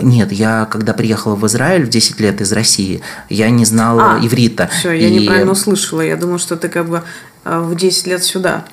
[0.00, 4.26] Нет, я когда приехала в Израиль в 10 лет из России, я не знала а,
[4.26, 4.70] иврита.
[4.72, 5.20] Все, я и...
[5.20, 6.00] неправильно услышала.
[6.00, 7.02] Я думала, что ты как бы
[7.44, 8.64] э, в 10 лет сюда.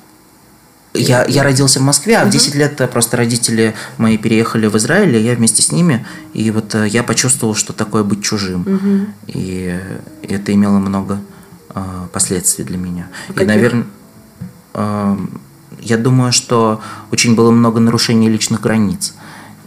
[0.92, 2.30] Я, я родился в Москве, а угу.
[2.30, 6.04] в 10 лет просто родители мои переехали в Израиль, и я вместе с ними.
[6.34, 8.62] И вот э, я почувствовал, что такое быть чужим.
[8.62, 9.06] Угу.
[9.28, 9.78] И
[10.22, 11.20] это имело много
[11.74, 13.08] э, последствий для меня.
[13.36, 13.86] А и, наверное,
[14.74, 15.16] э,
[15.80, 16.80] я думаю, что
[17.12, 19.14] очень было много нарушений личных границ.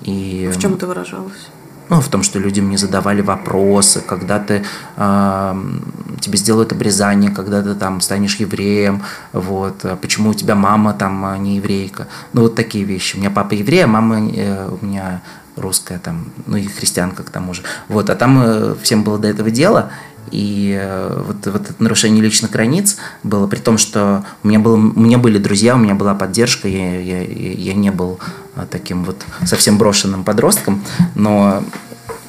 [0.02, 1.50] И, в чем это выражалось?
[1.90, 4.64] Ну, в том, что люди мне задавали вопросы, когда ты
[4.96, 5.64] э,
[6.22, 11.26] тебе сделают обрезание, когда ты там станешь евреем, вот, а почему у тебя мама там
[11.26, 12.08] а, не еврейка.
[12.34, 13.16] Ну, вот такие вещи.
[13.16, 15.22] У меня папа еврей, а мама э, у меня
[15.56, 17.62] русская там, ну и христианка к тому же.
[17.88, 19.92] Вот, а там э, всем было до этого дело,
[20.32, 24.76] и э, вот, вот это нарушение личных границ было, при том, что у меня, было,
[24.76, 28.20] у меня были друзья, у меня была поддержка, я, я, я не был
[28.56, 30.84] э, таким вот совсем брошенным подростком,
[31.16, 31.64] но,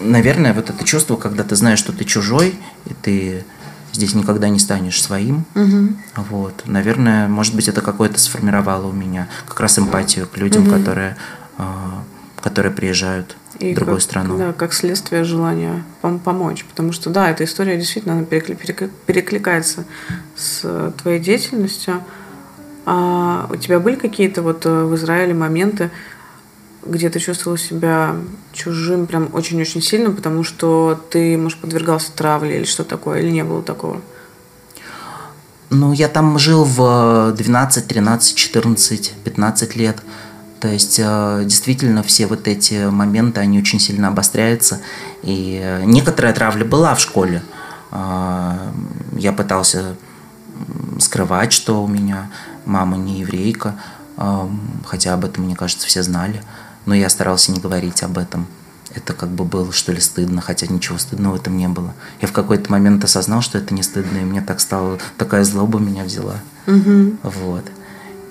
[0.01, 2.55] наверное, вот это чувство, когда ты знаешь, что ты чужой,
[2.87, 3.45] и ты
[3.93, 5.95] здесь никогда не станешь своим, угу.
[6.17, 10.73] вот, наверное, может быть, это какое-то сформировало у меня как раз эмпатию к людям, угу.
[10.73, 11.17] которые,
[11.59, 11.65] э,
[12.41, 14.39] которые приезжают и в другую как, страну.
[14.39, 16.65] Да, как следствие желания пом- помочь.
[16.65, 19.85] Потому что, да, эта история действительно она перекли- перекликается
[20.37, 22.03] с твоей деятельностью.
[22.87, 25.91] А у тебя были какие-то вот э, в Израиле моменты,
[26.85, 28.17] где ты чувствовал себя
[28.53, 33.43] чужим прям очень-очень сильно, потому что ты, может, подвергался травле или что такое, или не
[33.43, 34.03] было такого?
[35.71, 39.97] Ну, я там жил в 12, 13, 14, 15 лет.
[40.65, 44.81] То есть э, действительно все вот эти моменты, они очень сильно обостряются.
[45.23, 47.43] И э, некоторая травля была в школе.
[47.91, 48.73] Э,
[49.15, 49.95] я пытался
[51.01, 52.31] скрывать, что у меня
[52.65, 53.75] мама не еврейка,
[54.87, 56.43] хотя об этом, мне кажется, все знали.
[56.87, 58.47] Но я старался не говорить об этом.
[58.95, 61.93] Это как бы было, что ли, стыдно, хотя ничего стыдного в этом не было.
[62.23, 65.79] Я в какой-то момент осознал, что это не стыдно, и мне так стало, такая злоба
[65.79, 66.37] меня взяла.
[66.67, 67.17] Угу.
[67.23, 67.65] Вот.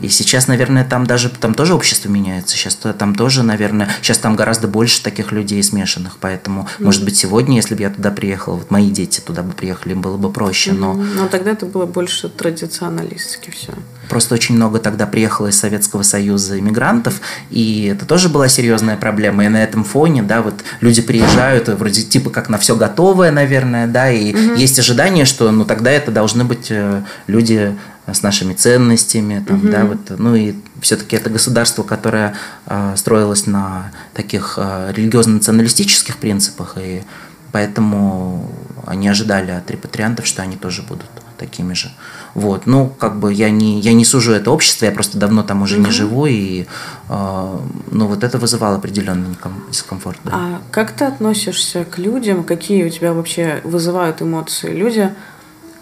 [0.03, 2.57] И сейчас, наверное, там даже там тоже общество меняется.
[2.57, 6.17] Сейчас там тоже, наверное, сейчас там гораздо больше таких людей смешанных.
[6.19, 6.83] Поэтому, mm.
[6.83, 10.01] может быть, сегодня, если бы я туда приехала, вот мои дети туда бы приехали, им
[10.01, 10.71] было бы проще.
[10.71, 10.77] Mm-hmm.
[10.77, 10.93] Но...
[10.93, 13.71] но тогда это было больше традиционалистски все.
[14.09, 19.45] Просто очень много тогда приехало из Советского Союза иммигрантов, и это тоже была серьезная проблема.
[19.45, 23.87] И на этом фоне, да, вот люди приезжают, вроде типа как на все готовое, наверное,
[23.87, 24.55] да, и угу.
[24.55, 27.77] есть ожидание, что ну тогда это должны быть э, люди
[28.11, 29.69] с нашими ценностями, там, угу.
[29.69, 32.35] да, вот, ну и все-таки это государство, которое
[32.65, 37.03] э, строилось на таких э, религиозно-националистических принципах, и
[37.53, 38.51] поэтому
[38.85, 41.91] они ожидали от репатриантов, что они тоже будут такими же.
[42.33, 45.61] Вот, ну, как бы я не, я не сужу это общество, я просто давно там
[45.61, 45.85] уже угу.
[45.85, 46.65] не живу, и,
[47.09, 47.57] э,
[47.91, 49.37] ну, вот это вызывало определенный
[49.69, 50.17] дискомфорт.
[50.25, 50.31] Да.
[50.33, 55.09] А как ты относишься к людям, какие у тебя вообще вызывают эмоции люди,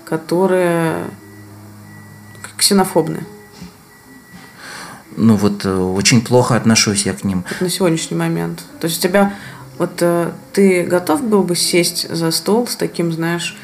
[0.05, 1.05] которые
[2.61, 3.25] ксенофобны?
[5.17, 7.43] Ну вот э, очень плохо отношусь я к ним.
[7.59, 8.63] На сегодняшний момент.
[8.79, 9.33] То есть у тебя
[9.77, 13.57] вот э, ты готов был бы сесть за стол с таким, знаешь,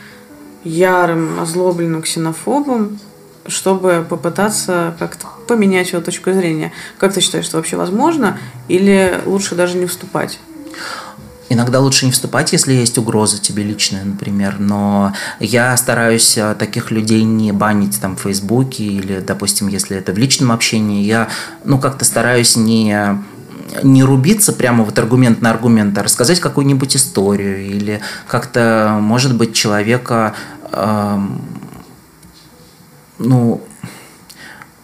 [0.64, 3.00] ярым, озлобленным ксенофобом,
[3.46, 6.74] чтобы попытаться как-то поменять его точку зрения.
[6.98, 8.38] Как ты считаешь, что вообще возможно?
[8.68, 10.40] Или лучше даже не вступать?
[11.50, 16.92] Иногда лучше не вступать, если есть угроза тебе личная, например, но я стараюсь э, таких
[16.92, 21.30] людей не банить там в Фейсбуке или, допустим, если это в личном общении, я,
[21.64, 23.18] ну, как-то стараюсь не
[23.84, 29.54] не рубиться прямо вот аргумент на аргумент, а рассказать какую-нибудь историю или как-то, может быть,
[29.54, 30.36] человека,
[30.72, 31.20] э,
[33.20, 33.62] ну,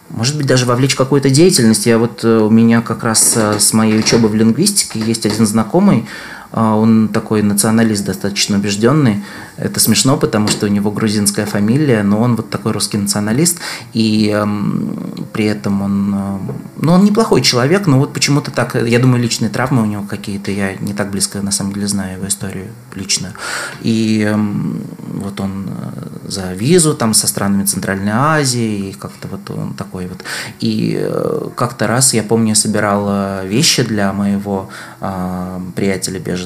[0.10, 1.88] может быть, даже вовлечь какую-то деятельность.
[1.88, 5.48] Я вот, э, у меня как раз э, с моей учебы в лингвистике есть один
[5.48, 6.06] знакомый,
[6.54, 9.24] он такой националист достаточно убежденный.
[9.58, 13.58] Это смешно, потому что у него грузинская фамилия, но он вот такой русский националист.
[13.94, 14.96] И эм,
[15.34, 16.38] при этом он, э,
[16.78, 20.52] ну, он неплохой человек, но вот почему-то так, я думаю, личные травмы у него какие-то.
[20.52, 23.34] Я не так близко, на самом деле, знаю его историю личную.
[23.82, 29.50] И эм, вот он э, за визу там со странами Центральной Азии, и как-то вот
[29.50, 30.24] он такой вот.
[30.60, 34.70] И э, как-то раз, я помню, я собирал вещи для моего
[35.02, 36.43] э, приятеля беженца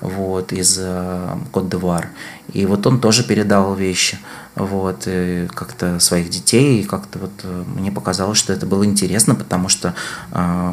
[0.00, 2.08] вот, из э, Кот-де-Вуар.
[2.52, 4.18] И вот он тоже передал вещи
[4.56, 5.08] вот,
[5.54, 9.94] как-то своих детей, и как-то вот э, мне показалось, что это было интересно, потому что...
[10.32, 10.72] Э,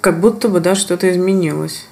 [0.00, 1.86] как будто бы, да, что-то изменилось.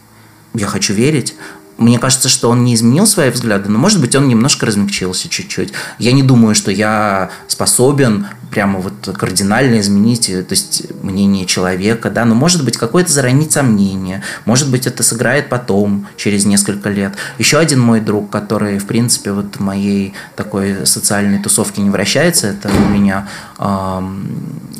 [0.55, 1.35] Я хочу верить.
[1.83, 5.73] Мне кажется, что он не изменил свои взгляды, но, может быть, он немножко размягчился чуть-чуть.
[5.99, 12.25] Я не думаю, что я способен прямо вот кардинально изменить то есть мнение человека, да,
[12.25, 17.15] но может быть какое-то заронить сомнение, может быть это сыграет потом, через несколько лет.
[17.39, 22.49] Еще один мой друг, который, в принципе, вот в моей такой социальной тусовке не вращается,
[22.49, 23.29] это у меня
[23.59, 24.01] э,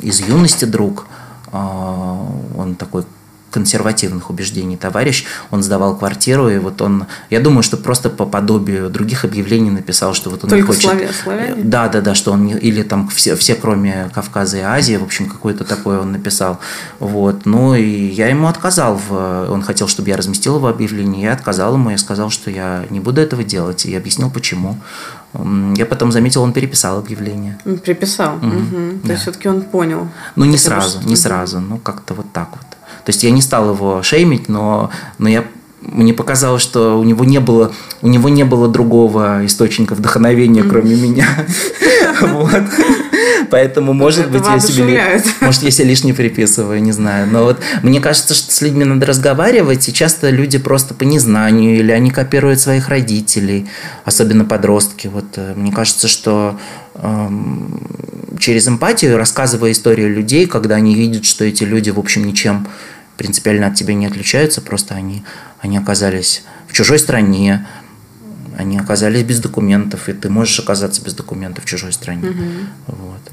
[0.01, 1.07] из юности друг,
[1.51, 3.05] э, он такой
[3.53, 8.89] консервативных убеждений товарищ, он сдавал квартиру, и вот он, я думаю, что просто по подобию
[8.89, 10.83] других объявлений написал, что вот он Только не хочет...
[10.83, 11.63] Славя, славяне?
[11.63, 15.03] Да, да, да, что он, не, или там все, все, кроме Кавказа и Азии, в
[15.03, 16.59] общем, какое-то такое он написал.
[16.99, 21.33] Вот, ну и я ему отказал, в, он хотел, чтобы я разместил его объявление, я
[21.33, 24.77] отказал ему, я сказал, что я не буду этого делать, и объяснил, почему.
[25.75, 27.57] Я потом заметил, он переписал объявление.
[27.63, 28.35] Переписал.
[28.37, 28.47] Угу.
[28.47, 28.99] Угу.
[29.01, 29.13] То да.
[29.13, 30.07] есть все-таки он понял.
[30.35, 32.65] Ну, не сразу, не сразу, ну, как-то вот так вот.
[33.05, 35.43] То есть я не стал его шеймить, но, но я
[35.81, 40.95] мне показалось, что у него не было, у него не было другого источника вдохновения, кроме
[40.95, 41.27] меня.
[42.21, 42.61] Вот.
[43.49, 47.27] Поэтому, может быть, я себе, может, я себе лишнее приписываю, не знаю.
[47.29, 51.77] Но вот мне кажется, что с людьми надо разговаривать, и часто люди просто по незнанию,
[51.77, 53.67] или они копируют своих родителей,
[54.05, 55.07] особенно подростки.
[55.07, 56.57] Вот э, мне кажется, что
[56.95, 57.79] эм,
[58.43, 62.67] через эмпатию, рассказывая историю людей, когда они видят, что эти люди, в общем, ничем
[63.15, 65.23] принципиально от тебя не отличаются, просто они,
[65.61, 67.65] они оказались в чужой стране,
[68.57, 72.31] они оказались без документов, и ты можешь оказаться без документов в чужой стране.
[72.31, 72.97] Угу.
[72.97, 73.31] Вот.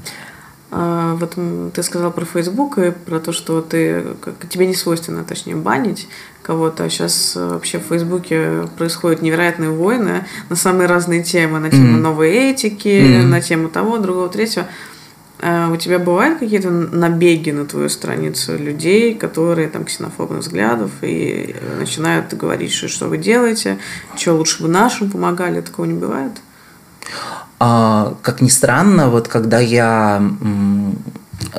[0.71, 1.35] А, вот
[1.73, 6.07] ты сказал про Facebook и про то, что ты как, тебе не свойственно, точнее, банить
[6.41, 6.89] кого-то.
[6.89, 12.01] Сейчас э, вообще в Фейсбуке происходят невероятные войны на самые разные темы, на тему mm-hmm.
[12.01, 13.25] новой этики, mm-hmm.
[13.25, 14.67] на тему того, другого, третьего.
[15.43, 21.55] А у тебя бывают какие-то набеги на твою страницу людей, которые там ксенофобных взглядов и
[21.79, 23.79] начинают говорить, что, что вы делаете,
[24.15, 26.33] что лучше бы нашим помогали, такого не бывает?
[27.59, 30.21] А, как ни странно, вот когда я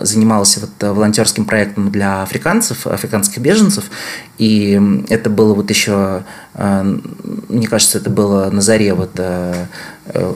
[0.01, 3.87] занимался вот волонтерским проектом для африканцев, африканских беженцев,
[4.39, 6.23] и это было вот еще,
[6.55, 6.87] а,
[7.49, 9.67] мне кажется, это было на заре вот э,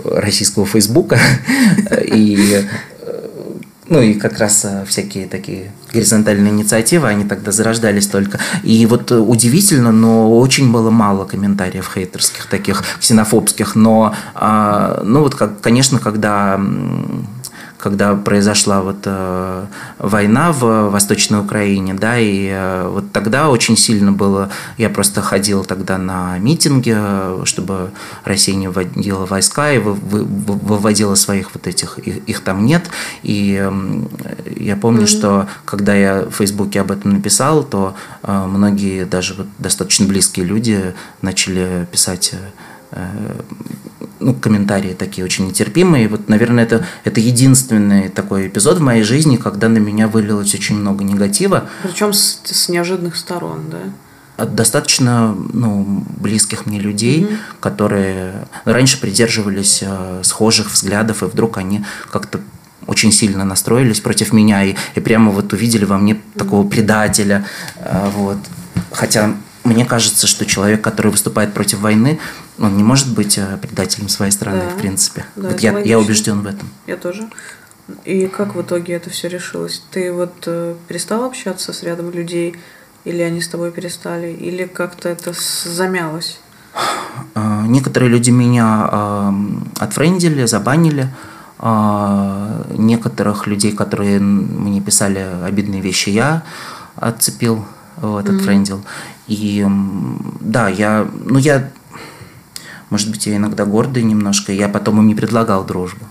[0.05, 1.19] российского Фейсбука,
[2.03, 2.67] и
[3.89, 8.39] ну и как раз э, всякие такие горизонтальные инициативы, они тогда зарождались только.
[8.63, 13.77] И вот э, удивительно, но очень было мало комментариев хейтерских, таких ксенофобских.
[13.77, 16.61] Но, а, ну вот, как, конечно, когда
[17.87, 19.67] когда произошла вот э,
[20.01, 25.65] война в Восточной Украине, да, и э, вот тогда очень сильно было, я просто ходил
[25.65, 26.97] тогда на митинги,
[27.45, 27.93] чтобы
[28.25, 32.91] Россия не вводила войска и вы, вы, выводила своих вот этих, их, их там нет,
[33.23, 33.73] и э,
[34.57, 35.19] я помню, mm-hmm.
[35.19, 40.45] что когда я в Фейсбуке об этом написал, то э, многие даже вот достаточно близкие
[40.45, 42.39] люди начали писать э,
[44.21, 46.09] ну, комментарии такие очень нетерпимые.
[46.09, 50.77] Вот, наверное, это, это единственный такой эпизод в моей жизни, когда на меня вылилось очень
[50.77, 51.69] много негатива.
[51.83, 53.79] Причем с, с неожиданных сторон, да?
[54.37, 57.39] От достаточно ну, близких мне людей, mm-hmm.
[57.61, 62.41] которые раньше придерживались э, схожих взглядов, и вдруг они как-то
[62.87, 67.47] очень сильно настроились против меня и, и прямо вот увидели во мне такого предателя.
[67.77, 68.39] Э, вот.
[68.93, 69.35] Хотя
[69.67, 72.19] мне кажется, что человек, который выступает против войны,
[72.59, 75.25] он не может быть э, предателем своей страны, да, в принципе.
[75.37, 76.69] Да, вот я, я убежден в этом.
[76.87, 77.29] Я тоже.
[78.05, 79.83] И как в итоге это все решилось?
[79.91, 82.57] Ты вот э, перестал общаться с рядом людей,
[83.05, 85.33] или они с тобой перестали, или как-то это
[85.65, 86.41] замялось?
[87.35, 89.33] А, некоторые люди меня э,
[89.79, 91.09] отфрендили, забанили.
[91.59, 96.43] Э, некоторых людей, которые мне писали обидные вещи, я
[96.97, 97.65] отцепил,
[97.97, 98.37] вот, mm-hmm.
[98.37, 98.85] отфрендил.
[99.27, 99.67] И
[100.41, 101.71] да, я, ну я,
[102.91, 106.05] может быть, я иногда гордый немножко, я потом им не предлагал дружбу.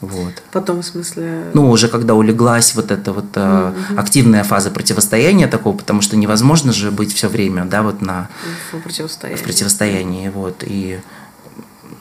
[0.00, 0.42] Вот.
[0.52, 1.50] Потом, в смысле...
[1.54, 3.98] Ну, уже когда улеглась вот эта вот mm-hmm.
[3.98, 8.28] активная фаза противостояния такого, потому что невозможно же быть все время, да, вот на...
[8.72, 9.40] В противостоянии.
[9.40, 10.62] В противостоянии, вот.
[10.66, 11.00] И,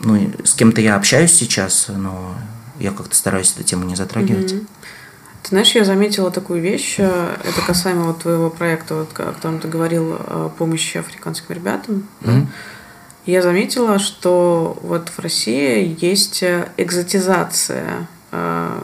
[0.02, 2.36] ну, с кем-то я общаюсь сейчас, но
[2.80, 4.54] я как-то стараюсь эту тему не затрагивать.
[4.54, 4.68] Mm-hmm.
[5.44, 9.60] Ты знаешь, я заметила такую вещь, э, это касаемо вот твоего проекта, вот, о котором
[9.60, 12.08] ты говорил, о помощи африканским ребятам.
[12.22, 12.46] Mm-hmm.
[13.26, 16.44] Я заметила, что вот в России есть
[16.78, 18.82] экзотизация э,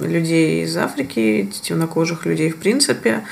[0.00, 3.24] людей из Африки, темнокожих людей в принципе.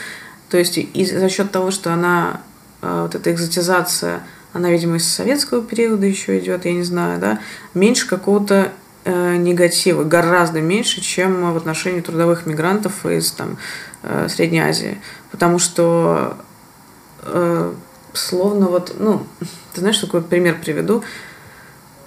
[0.50, 2.42] То есть и за счет того, что она,
[2.82, 4.22] э, вот эта экзотизация,
[4.52, 7.40] она, видимо, из советского периода еще идет, я не знаю, да,
[7.72, 8.72] меньше какого-то
[9.04, 13.58] негатива, гораздо меньше, чем в отношении трудовых мигрантов из там,
[14.02, 15.00] э, Средней Азии.
[15.30, 16.36] Потому что
[17.22, 17.72] э,
[18.12, 19.26] словно вот, ну,
[19.72, 21.02] ты знаешь, такой пример приведу.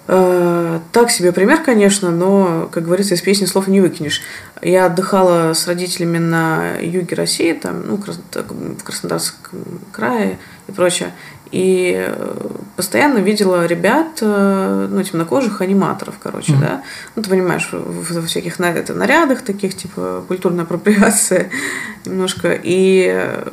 [0.08, 4.22] Э, так себе пример, конечно, но, как говорится, из песни слов не выкинешь.
[4.62, 10.38] Я отдыхала с родителями на юге России, там, ну, в Краснодарском крае
[10.68, 11.12] и прочее.
[11.52, 16.60] И э, постоянно видела ребят, э, ну, темнокожих аниматоров, короче, mm-hmm.
[16.60, 16.82] да.
[17.14, 21.50] Ну, ты понимаешь, во всяких это, нарядах таких, типа, культурная апроприация
[22.04, 22.58] немножко.
[22.60, 23.48] И э,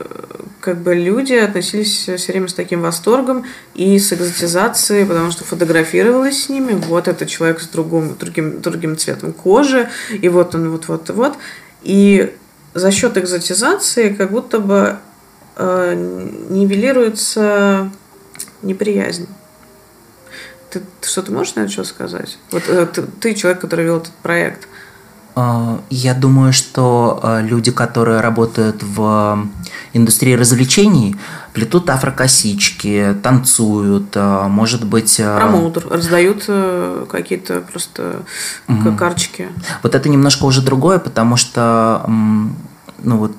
[0.60, 6.44] как бы люди относились все время с таким восторгом и с экзотизацией, потому что фотографировалась
[6.44, 6.74] с ними.
[6.74, 11.38] Вот этот человек с другим, другим, другим цветом кожи, и вот он, вот, вот, вот.
[11.84, 12.34] И
[12.74, 14.98] за счет экзотизации как будто бы
[15.58, 17.92] нивелируется
[18.64, 19.28] неприязнь.
[20.70, 22.40] Ты, ты что-то можешь на это что сказать?
[22.52, 24.68] Вот э, ты, ты человек, который вел этот проект.
[25.36, 29.48] А, я думаю, что э, люди, которые работают в
[29.94, 31.16] индустрии развлечений,
[31.54, 35.18] плетут афрокосички, танцуют, э, может быть...
[35.18, 36.50] Промоутер, раздают
[37.08, 38.24] какие-то просто
[38.68, 38.98] mm-hmm.
[38.98, 39.50] карточки.
[39.84, 42.10] Вот это немножко уже другое, потому что
[43.06, 43.36] ну вот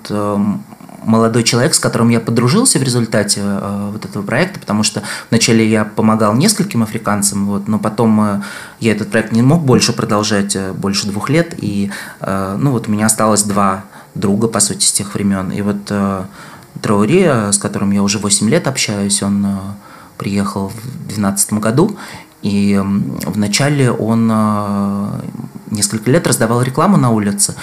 [1.04, 5.68] молодой человек, с которым я подружился в результате э, вот этого проекта, потому что вначале
[5.68, 8.42] я помогал нескольким африканцам, вот, но потом э,
[8.80, 11.90] я этот проект не мог больше продолжать, э, больше двух лет, и
[12.20, 13.84] э, ну вот у меня осталось два
[14.14, 15.50] друга, по сути, с тех времен.
[15.50, 16.24] И вот э,
[16.80, 19.58] Траури, с которым я уже 8 лет общаюсь, он э,
[20.18, 21.96] приехал в 2012 году,
[22.42, 22.78] и
[23.24, 25.20] вначале он э,
[25.70, 27.54] несколько лет раздавал рекламу на улице,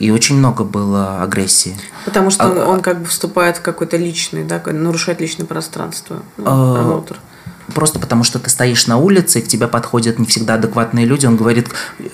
[0.00, 1.76] и очень много было агрессии.
[2.06, 6.22] Потому что а, он, он как бы вступает в какой-то личный, да, нарушает личное пространство,
[6.38, 7.18] ну, а, промоутер.
[7.74, 11.26] Просто потому что ты стоишь на улице, и к тебе подходят не всегда адекватные люди.
[11.26, 11.68] Он говорит,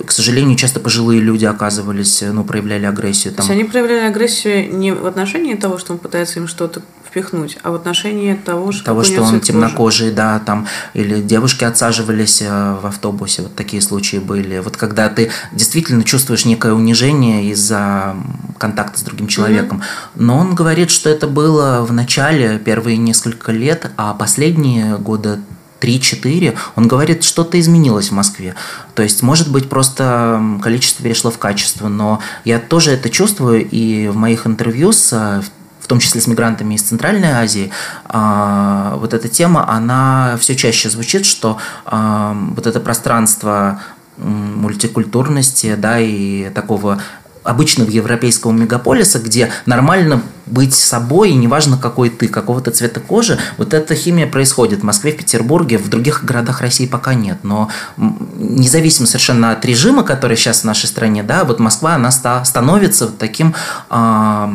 [0.05, 3.33] к сожалению, часто пожилые люди оказывались, ну, проявляли агрессию.
[3.33, 3.45] Там.
[3.45, 6.81] То есть они проявляли агрессию не в отношении того, что он пытается им что-то
[7.17, 12.41] впихнуть, а в отношении того, что, того, что он темнокожий, да, там, или девушки отсаживались
[12.41, 14.59] э, в автобусе, вот такие случаи были.
[14.59, 18.15] Вот когда ты действительно чувствуешь некое унижение из-за
[18.57, 19.77] контакта с другим человеком.
[19.77, 20.21] Mm-hmm.
[20.23, 25.39] Но он говорит, что это было в начале, первые несколько лет, а последние года
[25.79, 28.55] 3-4, он говорит, что-то изменилось в Москве.
[28.95, 34.07] То есть, может быть, просто количество перешло в качество, но я тоже это чувствую, и
[34.07, 35.43] в моих интервью с
[35.87, 37.71] в том числе с мигрантами из Центральной Азии,
[38.03, 43.79] а, вот эта тема, она все чаще звучит, что а, вот это пространство
[44.17, 46.99] мультикультурности, да, и такого
[47.43, 53.73] обычного европейского мегаполиса, где нормально быть собой, и неважно, какой ты, какого-то цвета кожи, вот
[53.73, 57.37] эта химия происходит в Москве, в Петербурге, в других городах России пока нет.
[57.43, 63.05] Но независимо совершенно от режима, который сейчас в нашей стране, да, вот Москва, она становится
[63.05, 63.55] вот таким
[63.89, 64.49] э,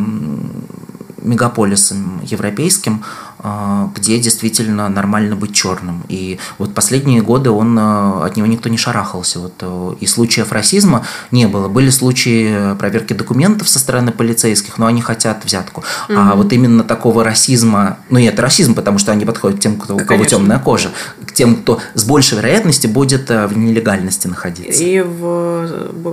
[1.22, 3.04] мегаполисом европейским,
[3.44, 6.04] а, где действительно нормально быть черным.
[6.08, 9.40] И вот последние годы он, а, от него никто не шарахался.
[9.40, 11.68] Вот, э, и случаев расизма не было.
[11.68, 15.82] Были случаи проверки документов со стороны полицейских, но они хотят взятку.
[16.08, 16.18] Угу.
[16.18, 19.76] А вот именно такого расизма, ну и это расизм, потому что они подходят к тем,
[19.76, 20.38] кто, у кого Конечно.
[20.38, 20.90] темная кожа,
[21.26, 24.82] к тем, кто с большей вероятностью будет в нелегальности находиться.
[24.84, 25.68] И в,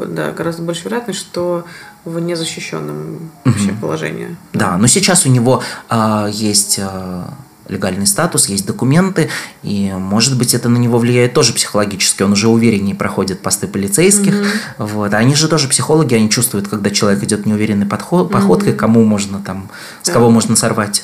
[0.07, 1.65] да, гораздо больше вероятность, что
[2.05, 4.35] в незащищенном вообще положении.
[4.53, 7.23] Да, но сейчас у него э, есть э,
[7.69, 9.29] легальный статус, есть документы,
[9.63, 12.23] и, может быть, это на него влияет тоже психологически.
[12.23, 14.33] Он уже увереннее проходит посты полицейских.
[14.33, 14.87] Угу.
[14.87, 15.13] Вот.
[15.13, 18.79] А они же тоже психологи, они чувствуют, когда человек идет неуверенной подход, походкой, угу.
[18.79, 19.69] кому можно там,
[20.01, 20.13] с да.
[20.13, 21.03] кого можно сорвать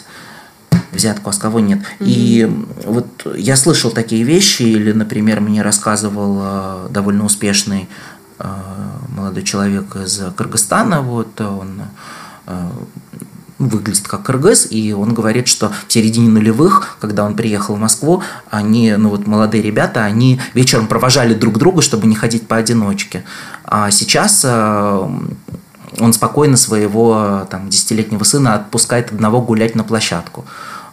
[0.91, 1.79] взятку, а с кого нет.
[1.99, 2.51] mm И
[2.85, 7.87] вот я слышал такие вещи, или, например, мне рассказывал э, довольно успешный
[9.09, 11.81] молодой человек из Кыргызстана, вот он
[12.47, 12.69] э,
[13.57, 18.21] выглядит как кыргыз, и он говорит, что в середине нулевых, когда он приехал в Москву,
[18.49, 23.23] они, ну вот молодые ребята, они вечером провожали друг друга, чтобы не ходить поодиночке.
[23.63, 25.09] А сейчас э,
[25.99, 30.45] он спокойно своего там, десятилетнего сына отпускает одного гулять на площадку.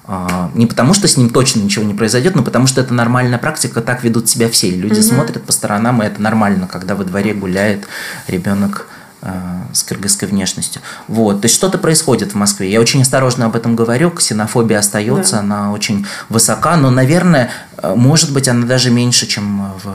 [0.04, 3.38] А, не потому, что с ним точно ничего не произойдет, но потому, что это нормальная
[3.38, 4.70] практика, так ведут себя все.
[4.70, 5.02] Люди угу.
[5.02, 7.86] смотрят по сторонам, и это нормально, когда во дворе гуляет
[8.26, 8.88] ребенок
[9.20, 10.82] а, с кыргызской внешностью.
[11.06, 12.70] Вот, то есть что-то происходит в Москве.
[12.70, 15.40] Я очень осторожно об этом говорю, ксенофобия остается, да.
[15.40, 19.94] она очень высока, но, наверное, э, может быть, она даже меньше, чем в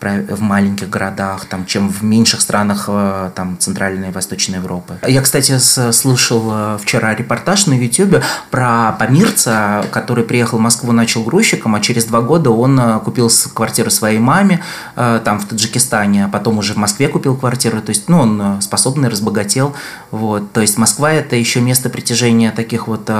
[0.00, 4.98] в маленьких городах, там, чем в меньших странах э, там, Центральной и Восточной Европы.
[5.06, 11.24] Я, кстати, слышал э, вчера репортаж на YouTube про Памирца, который приехал в Москву, начал
[11.24, 14.62] грузчиком, а через два года он э, купил квартиру своей маме
[14.94, 17.80] там, в Таджикистане, а потом уже в Москве купил квартиру.
[17.80, 19.74] То есть, ну, он способный, разбогател.
[20.10, 20.52] Вот.
[20.52, 23.10] То есть, Москва– это еще место притяжения таких вот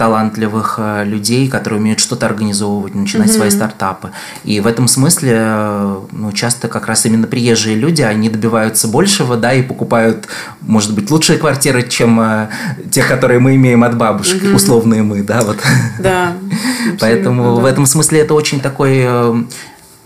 [0.00, 3.36] талантливых э, людей, которые умеют что-то организовывать, начинать mm-hmm.
[3.36, 4.12] свои стартапы.
[4.44, 9.36] И в этом смысле э, ну, часто как раз именно приезжие люди, они добиваются большего,
[9.36, 10.26] да, и покупают,
[10.62, 12.48] может быть, лучшие квартиры, чем э,
[12.90, 14.54] те, которые мы имеем от бабушки, mm-hmm.
[14.54, 15.58] условные мы, да, вот.
[15.98, 16.32] Да.
[16.98, 17.60] Поэтому да.
[17.60, 19.06] в этом смысле это очень такой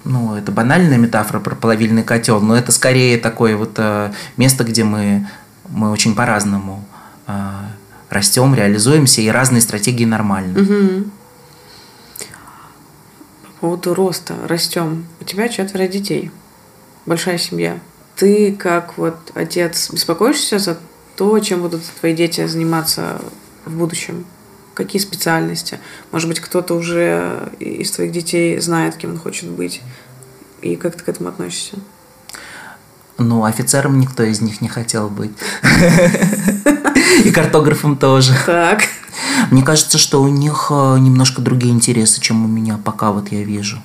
[0.07, 3.79] ну, это банальная метафора про плавильный котел, но это скорее такое вот
[4.37, 5.29] место, где мы,
[5.69, 6.85] мы очень по-разному
[8.15, 10.63] растем, реализуемся, и разные стратегии нормальны.
[10.63, 11.11] Угу.
[13.43, 15.07] По поводу роста, растем.
[15.21, 16.31] У тебя четверо детей,
[17.07, 17.79] большая семья.
[18.17, 20.79] Ты, как вот отец, беспокоишься за
[21.17, 23.21] то, чем будут твои дети заниматься
[23.65, 24.25] в будущем?
[24.75, 25.79] Какие специальности?
[26.11, 29.83] Может быть, кто-то уже из твоих детей знает, кем он хочет быть?
[30.63, 31.77] И как ты к этому относишься?
[33.19, 35.33] Ну, офицером никто из них не хотел быть.
[37.25, 38.33] И картографом тоже.
[38.47, 38.83] Так.
[39.51, 43.43] Мне кажется, что у них э, немножко другие интересы, чем у меня, пока вот я
[43.43, 43.79] вижу.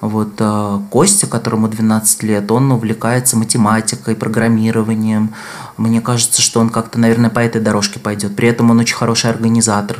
[0.00, 5.32] Вот э, Костя, которому 12 лет, он увлекается математикой, программированием.
[5.76, 8.34] Мне кажется, что он как-то, наверное, по этой дорожке пойдет.
[8.36, 9.98] При этом он очень хороший организатор.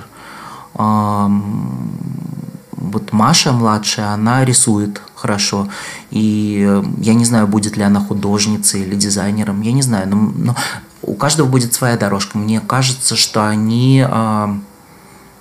[2.87, 5.69] Вот Маша младшая, она рисует хорошо.
[6.11, 10.09] И э, я не знаю, будет ли она художницей или дизайнером, я не знаю.
[10.09, 10.57] Но, но
[11.03, 12.39] у каждого будет своя дорожка.
[12.39, 14.47] Мне кажется, что они э,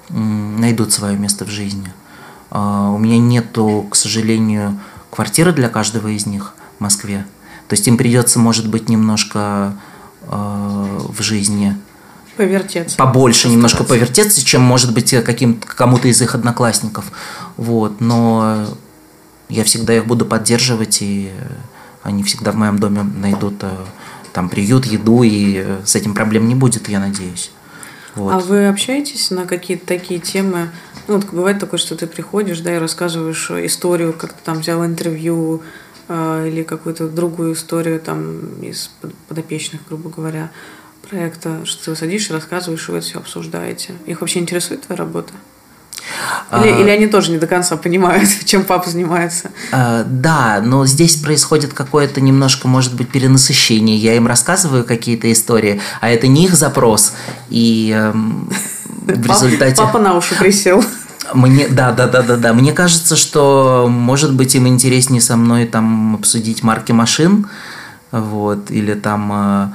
[0.10, 1.92] найдут свое место в жизни.
[2.52, 4.80] Э, у меня нету, к сожалению,
[5.10, 7.26] квартиры для каждого из них в Москве.
[7.68, 9.74] То есть им придется, может быть, немножко
[10.24, 11.78] э, в жизни
[12.38, 12.98] повертеться.
[12.98, 17.06] Побольше немножко повертеться, чем, может быть, каким кому-то из их одноклассников.
[17.58, 18.02] Вот.
[18.02, 18.68] Но
[19.50, 21.32] я всегда их буду поддерживать, и
[22.04, 23.64] они всегда в моем доме найдут
[24.36, 27.52] там приют, еду, и э, с этим проблем не будет, я надеюсь.
[28.16, 28.34] Вот.
[28.34, 30.72] А вы общаетесь на какие-то такие темы?
[31.08, 34.86] Ну, вот бывает такое, что ты приходишь, да, и рассказываешь историю, как ты там взял
[34.86, 35.64] интервью
[36.10, 38.92] э, или какую-то другую историю там из
[39.30, 40.52] подопечных, грубо говоря,
[41.10, 43.94] проекта, что ты садишься, рассказываешь, и вы это все обсуждаете.
[44.06, 45.32] Их вообще интересует твоя работа?
[46.52, 49.52] Или, а, или они тоже не до конца понимают, чем папа занимается?
[49.72, 53.98] А, да, но здесь происходит какое-то немножко, может быть, перенасыщение.
[53.98, 57.14] Я им рассказываю какие-то истории, а это не их запрос.
[57.50, 59.76] И э, в результате...
[59.76, 60.84] Папа на уши присел.
[61.34, 62.54] Мне, да, да, да, да, да.
[62.54, 67.48] Мне кажется, что, может быть, им интереснее со мной там обсудить марки машин,
[68.12, 69.68] вот, или там э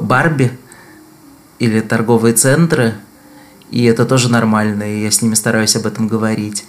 [0.00, 0.58] Барби,
[1.58, 2.94] или торговые центры,
[3.74, 6.64] и это тоже нормально, и я с ними стараюсь об этом говорить.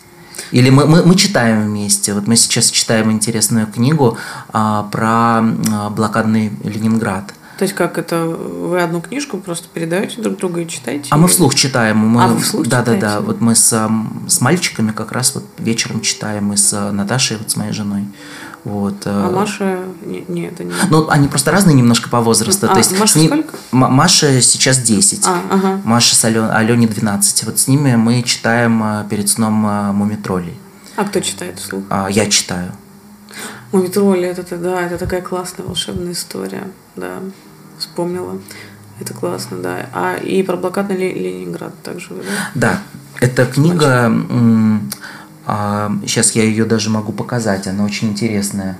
[0.50, 2.14] Или мы, мы, мы читаем вместе.
[2.16, 4.18] Вот мы сейчас читаем интересную книгу
[4.52, 5.42] а, про
[5.72, 7.32] а, блокадный Ленинград.
[7.60, 8.26] То есть как это?
[8.26, 11.08] Вы одну книжку просто передаете друг другу и читаете?
[11.12, 11.98] А мы вслух читаем.
[12.00, 13.02] Мы, а, вы вслух да, читаете?
[13.02, 13.22] да, да.
[13.22, 13.90] Вот мы с,
[14.28, 18.06] с мальчиками как раз вот вечером читаем, мы с Наташей, вот с моей женой.
[18.66, 18.96] Вот.
[19.06, 19.80] А э, Маша...
[20.04, 20.74] Не, не, это не...
[20.90, 22.66] Ну, они просто разные немножко по возрасту.
[22.66, 23.28] А, То есть Маша ним...
[23.28, 23.58] сколько?
[23.72, 25.26] Маша сейчас 10.
[25.26, 25.82] А, ага.
[25.86, 26.50] Маша с Ален...
[26.50, 27.44] Алене 12.
[27.44, 30.58] Вот с ними мы читаем э, перед сном э, «Мумитролей».
[30.96, 31.84] А кто читает вслух?
[31.90, 32.72] А, я читаю.
[33.72, 36.68] «Мумитроли» это, да, это такая классная волшебная история.
[36.96, 37.20] Да,
[37.78, 38.40] вспомнила.
[39.00, 39.90] Это классно, да.
[39.94, 42.24] А и про блокадный Ленинград также, да?
[42.56, 42.82] Да.
[43.20, 44.06] Эта книга...
[44.06, 44.90] М-
[45.46, 48.78] Сейчас а, я ее даже могу показать, она очень интересная.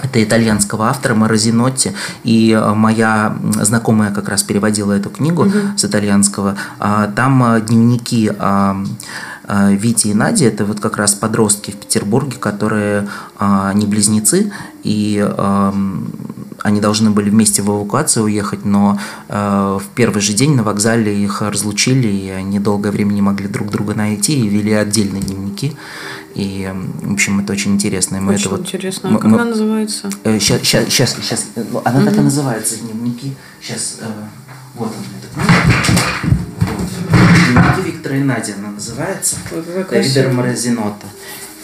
[0.00, 1.92] Это итальянского автора Морозинотти.
[2.24, 5.58] И а, моя знакомая как раз переводила эту книгу угу.
[5.76, 6.56] с итальянского.
[6.78, 8.30] А, там дневники
[9.50, 13.08] Вити и Нади, это вот как раз подростки в Петербурге, которые
[13.40, 15.26] не близнецы, и
[16.62, 18.98] они должны были вместе в эвакуацию уехать, но
[19.28, 23.48] э, в первый же день на вокзале их разлучили, и они долгое время не могли
[23.48, 25.76] друг друга найти и вели отдельные дневники.
[26.34, 26.70] И,
[27.02, 28.20] в общем, это очень интересно.
[28.20, 29.10] Мы очень это интересно.
[29.10, 30.10] Вот, а как мы, она называется?
[30.24, 31.46] Сейчас, сейчас, сейчас, сейчас.
[31.84, 32.04] Она mm-hmm.
[32.04, 33.34] так и называется, дневники.
[33.60, 34.06] Сейчас, э,
[34.74, 36.38] вот он, эта книга.
[37.48, 39.36] Дневники Виктора и Нади она называется.
[39.90, 41.06] Давида Морозинота.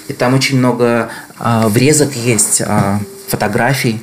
[0.08, 4.00] И там очень много э, врезок есть, э, фотографий.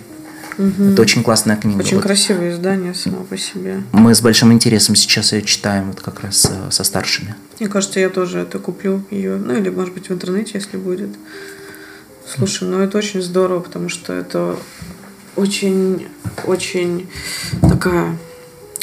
[0.57, 0.91] Угу.
[0.91, 1.79] Это очень классная книга.
[1.79, 2.03] Очень вот.
[2.03, 3.83] красивое издание само по себе.
[3.91, 7.35] Мы с большим интересом сейчас ее читаем вот как раз э, со старшими.
[7.59, 9.37] Мне кажется, я тоже это куплю ее.
[9.37, 11.09] Ну или, может быть, в интернете, если будет.
[12.25, 14.55] Слушай, ну это очень здорово, потому что это
[15.35, 16.07] очень,
[16.45, 17.09] очень
[17.61, 18.17] такая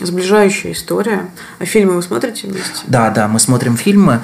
[0.00, 1.30] сближающая история.
[1.58, 2.84] А фильмы вы смотрите вместе?
[2.86, 4.22] Да, да, мы смотрим фильмы.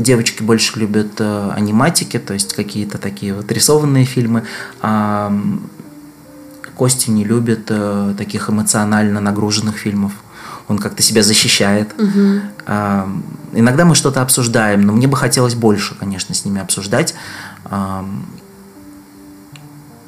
[0.00, 4.44] Девочки больше любят э, аниматики, то есть какие-то такие вот рисованные фильмы.
[4.80, 5.32] А
[6.80, 10.12] Костя не любит э, таких эмоционально нагруженных фильмов.
[10.66, 11.92] Он как-то себя защищает.
[11.98, 12.40] Угу.
[12.66, 13.06] А,
[13.52, 17.14] иногда мы что-то обсуждаем, но мне бы хотелось больше, конечно, с ними обсуждать.
[17.66, 18.08] А,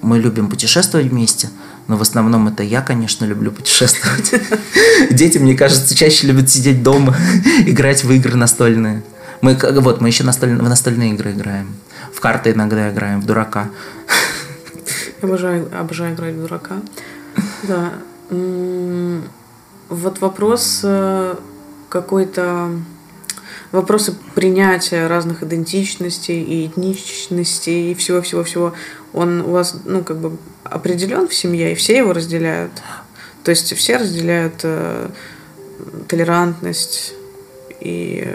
[0.01, 1.51] мы любим путешествовать вместе.
[1.89, 4.33] Но в основном это я, конечно, люблю путешествовать.
[5.11, 7.15] Дети, мне кажется, чаще любят сидеть дома,
[7.67, 9.03] играть в игры настольные.
[9.43, 11.75] Мы, вот, мы еще настоль, в настольные игры играем.
[12.15, 13.71] В карты иногда играем, в дурака.
[15.21, 16.77] Обожаю, обожаю играть в дурака.
[17.65, 17.93] Да.
[19.89, 21.35] Вот вопрос э,
[21.89, 22.71] какой-то
[23.73, 28.75] вопросы принятия разных идентичностей и этничностей и всего-всего-всего,
[29.13, 32.73] он у вас, ну, как бы определен в семье, и все его разделяют?
[33.43, 35.09] То есть все разделяют э,
[36.07, 37.15] толерантность
[37.81, 38.33] и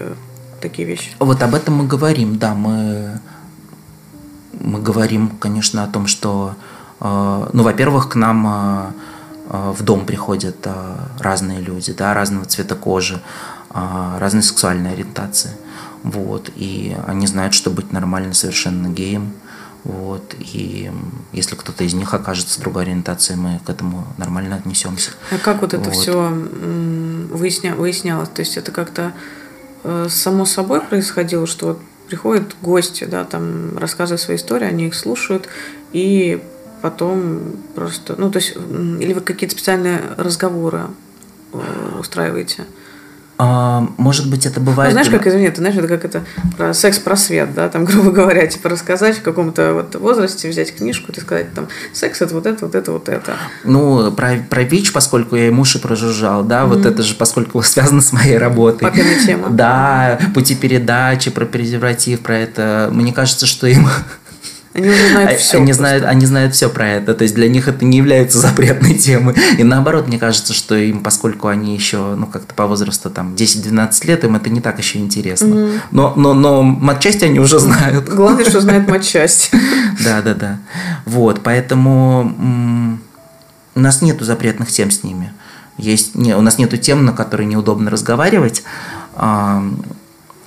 [0.60, 1.12] такие вещи?
[1.20, 3.20] Вот об этом мы говорим, да, мы,
[4.60, 6.55] мы говорим, конечно, о том, что,
[6.99, 8.91] э, ну, во-первых, к нам э,
[9.49, 13.22] э в дом приходят э, разные люди, да, разного цвета кожи,
[13.74, 15.51] э, разной сексуальной ориентации,
[16.03, 19.34] вот, и они знают, что быть нормально совершенно геем,
[19.88, 20.91] вот, и
[21.32, 25.12] если кто-то из них окажется другой ориентации, мы к этому нормально отнесемся.
[25.32, 25.93] А как вот это вот.
[25.93, 26.30] все
[27.32, 28.28] выясня, выяснялось?
[28.28, 29.14] То есть это как-то
[30.10, 35.48] само собой происходило, что вот приходят гости, да, там рассказывают свои истории, они их слушают,
[35.94, 36.42] и
[36.82, 37.42] потом
[37.76, 40.88] просто, ну, то есть, или вы какие-то специальные разговоры
[41.54, 42.66] э, устраиваете?
[43.40, 44.90] А, может быть, это бывает...
[44.90, 46.24] Ну, знаешь, как, извини, ты знаешь, это как это
[46.58, 51.20] про секс-просвет, да, там, грубо говоря, типа рассказать в каком-то вот возрасте, взять книжку и
[51.20, 53.36] сказать, там, секс– это вот это, вот это, вот это.
[53.64, 56.68] Ну, про, про ВИЧ, поскольку я ему уши прожужжал, да, mm-hmm.
[56.68, 58.88] вот это же, поскольку связано с моей работой.
[58.88, 59.50] Папина тема.
[59.50, 62.90] Да, пути передачи, про презерватив, про это.
[62.92, 63.88] Мне кажется, что им
[64.78, 65.57] они уже знают все.
[65.57, 67.15] Они знают, они знают все про это.
[67.15, 69.36] То есть для них это не является запретной темой.
[69.57, 74.07] И наоборот, мне кажется, что им, поскольку они еще, ну, как-то по возрасту там 10-12
[74.07, 75.47] лет, им это не так еще интересно.
[75.47, 75.71] Угу.
[75.91, 78.07] Но, но, но матчасть они уже знают.
[78.07, 79.51] Главное, что знают матчасть.
[80.03, 80.59] Да, да, да.
[81.05, 82.99] Вот, поэтому
[83.73, 85.34] у нас нету запретных тем с ними.
[85.78, 88.63] Есть, не, у нас нету тем, на которые неудобно разговаривать.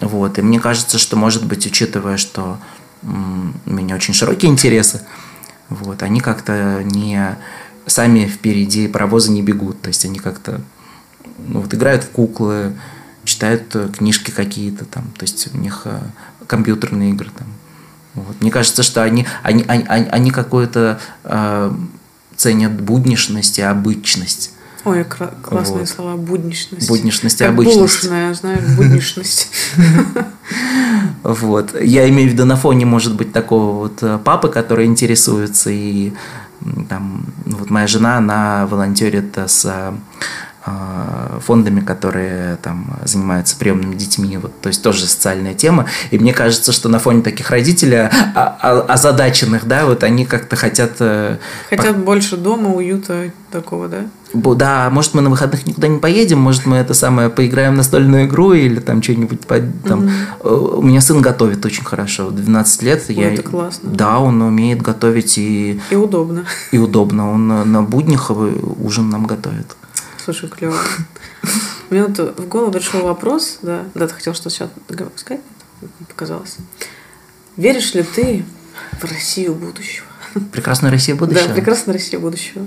[0.00, 2.58] Вот, и мне кажется, что, может быть, учитывая, что
[3.02, 5.02] у меня очень широкие интересы,
[5.68, 7.36] вот, они как-то не
[7.86, 10.60] сами впереди паровоза не бегут, то есть они как-то
[11.38, 12.76] ну, вот, играют в куклы,
[13.24, 16.00] читают э, книжки какие-то там, то есть у них э,
[16.46, 17.46] компьютерные игры там.
[18.14, 18.40] Вот.
[18.40, 21.72] Мне кажется, что они, они, они, они какую-то э,
[22.36, 24.52] ценят буднишность и обычность.
[24.84, 25.88] Ой, классные вот.
[25.88, 26.16] слова.
[26.16, 26.88] Будничность.
[26.88, 27.76] Будничность и как обычность.
[27.78, 29.50] Булочная, знаешь, будничность.
[31.22, 31.80] Вот.
[31.80, 35.70] Я имею в виду на фоне, может быть, такого вот э, папы, который интересуется.
[35.70, 36.12] И
[36.88, 39.94] там, вот моя жена, она волонтерит с а,
[41.40, 45.86] фондами, которые там занимаются приемными детьми, вот, то есть тоже социальная тема.
[46.10, 50.56] И мне кажется, что на фоне таких родителей а, а, озадаченных, да, вот они как-то
[50.56, 50.92] хотят...
[51.00, 51.38] Э,
[51.70, 52.02] хотят по...
[52.02, 54.04] больше дома, уюта такого, да?
[54.32, 58.26] Да, может, мы на выходных никуда не поедем, может, мы это самое поиграем в настольную
[58.26, 60.10] игру или там что-нибудь там.
[60.40, 60.78] Угу.
[60.78, 63.04] У меня сын готовит очень хорошо, 12 лет.
[63.08, 63.32] Ой, я...
[63.32, 63.90] Это классно.
[63.90, 65.80] Да, он умеет готовить и...
[65.90, 66.44] И удобно.
[66.70, 67.32] И удобно.
[67.32, 69.74] Он на буднях ужин нам готовит.
[70.24, 70.76] Слушай, клево.
[71.88, 74.70] Мне вот в голову пришел вопрос, да, да, ты хотел что-то сейчас
[75.16, 75.42] сказать,
[76.08, 76.56] показалось.
[77.56, 78.44] Веришь ли ты
[79.00, 80.06] в Россию будущего?
[80.52, 81.48] Прекрасную Россию будущего?
[81.48, 82.64] Да, прекрасную Россию будущего.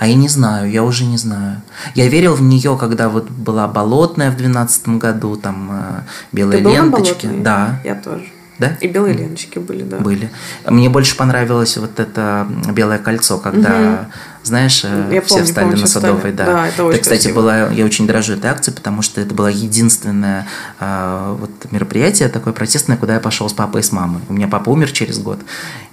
[0.00, 1.62] А я не знаю, я уже не знаю.
[1.94, 6.00] Я верил в нее, когда вот была болотная в двенадцатом году, там э,
[6.32, 7.26] белые Ты ленточки.
[7.26, 7.80] Да.
[7.84, 8.24] Я тоже.
[8.58, 8.76] Да?
[8.80, 9.98] И белые леночки были, да.
[9.98, 10.30] Были.
[10.66, 14.12] Мне больше понравилось вот это белое кольцо, когда, угу.
[14.48, 16.16] Знаешь, э, я все помню, встали помню, на Садовой.
[16.16, 16.34] Встали.
[16.34, 16.44] Да.
[16.44, 17.40] да, это очень это, кстати, красиво.
[17.40, 20.46] была, я очень дорожу этой акцией, потому что это было единственное
[20.80, 24.20] э, вот, мероприятие такое протестное, куда я пошел с папой и с мамой.
[24.28, 25.38] У меня папа умер через год,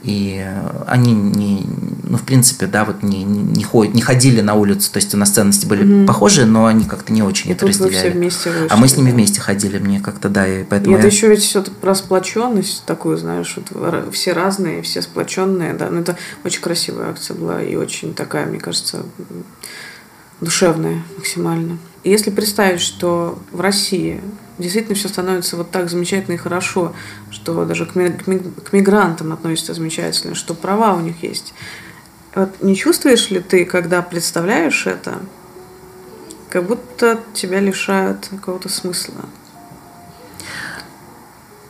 [0.01, 0.45] и
[0.87, 1.65] они не,
[2.07, 5.17] ну, в принципе, да, вот не, не, ходят, не ходили на улицу, то есть у
[5.17, 6.07] нас ценности были угу.
[6.07, 7.93] похожие, но они как-то не очень и это разделяли.
[7.93, 10.91] Все вместе вышли, а мы с ними вместе ходили, мне как-то, да, и поэтому...
[10.91, 10.99] И я...
[10.99, 15.85] это еще ведь все про сплоченность такую, знаешь, вот все разные, все сплоченные, да.
[15.87, 19.03] Но ну, это очень красивая акция была и очень такая, мне кажется,
[20.41, 21.77] душевная максимально.
[22.03, 24.21] И если представить, что в России
[24.57, 26.93] действительно все становится вот так замечательно и хорошо,
[27.31, 31.53] что даже к, мигрантам относятся замечательно, что права у них есть.
[32.35, 35.19] Вот не чувствуешь ли ты, когда представляешь это,
[36.49, 39.25] как будто тебя лишают какого-то смысла?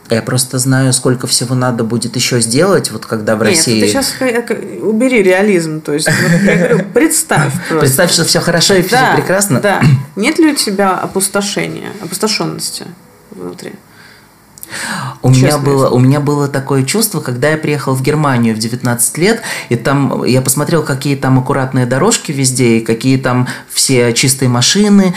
[0.09, 3.81] Я просто знаю, сколько всего надо будет еще сделать, вот когда в Нет, России...
[3.81, 7.79] ты сейчас убери реализм, то есть, вот, я говорю, представь просто.
[7.79, 9.59] Представь, что все хорошо и все да, прекрасно.
[9.59, 9.81] Да.
[10.15, 12.85] Нет ли у тебя опустошения, опустошенности
[13.31, 13.73] внутри?
[15.21, 19.17] У меня, было, у меня было такое чувство, когда я приехал в Германию в 19
[19.17, 24.49] лет, и там я посмотрел, какие там аккуратные дорожки везде, и какие там все чистые
[24.49, 25.13] машины,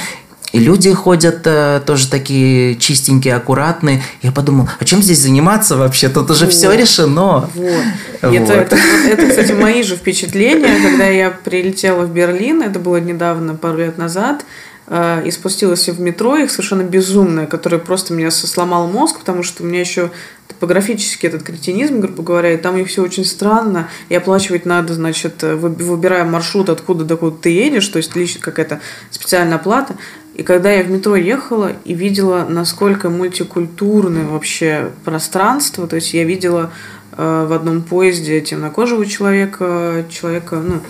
[0.52, 4.02] и люди ходят э, тоже такие чистенькие, аккуратные.
[4.22, 6.08] Я подумал, а чем здесь заниматься вообще?
[6.08, 6.54] Тут уже вот.
[6.54, 7.50] все решено.
[7.54, 7.84] Вот.
[8.22, 8.32] Вот.
[8.32, 13.54] Это, это, это, кстати, мои же впечатления, когда я прилетела в Берлин, это было недавно,
[13.54, 14.44] пару лет назад,
[14.90, 19.66] и спустилась в метро, их совершенно безумное, которое просто меня сломал мозг, потому что у
[19.66, 20.10] меня еще
[20.46, 24.94] топографический этот кретинизм, грубо говоря, и там у них все очень странно, и оплачивать надо,
[24.94, 28.80] значит, выбирая маршрут, откуда до куда ты едешь, то есть какая-то
[29.10, 29.94] специальная оплата.
[30.34, 36.22] И когда я в метро ехала и видела, насколько мультикультурное вообще пространство, то есть я
[36.22, 40.80] видела э, в одном поезде темнокожего человека, человека, ну,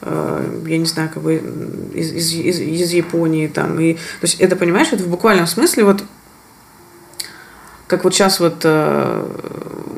[0.00, 1.34] э, я не знаю, как бы
[1.92, 3.78] из, из, из, из Японии там.
[3.78, 6.02] И, то есть это, понимаешь, это в буквальном смысле вот
[7.86, 9.26] как вот сейчас вот э,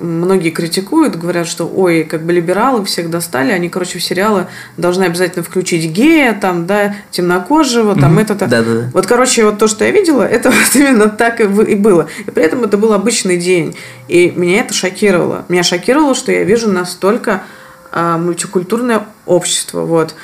[0.01, 5.05] многие критикуют, говорят, что ой, как бы либералы всех достали, они, короче, в сериалы должны
[5.05, 8.23] обязательно включить гея, там, да, темнокожего, там, mm-hmm.
[8.23, 8.47] это-то.
[8.49, 8.91] Да, да, да.
[8.93, 12.09] Вот, короче, вот то, что я видела, это вот именно так и, и было.
[12.27, 13.77] И при этом это был обычный день.
[14.09, 15.45] И меня это шокировало.
[15.49, 17.45] Меня шокировало, что я вижу настолько
[17.93, 20.15] э, мультикультурное общество, вот.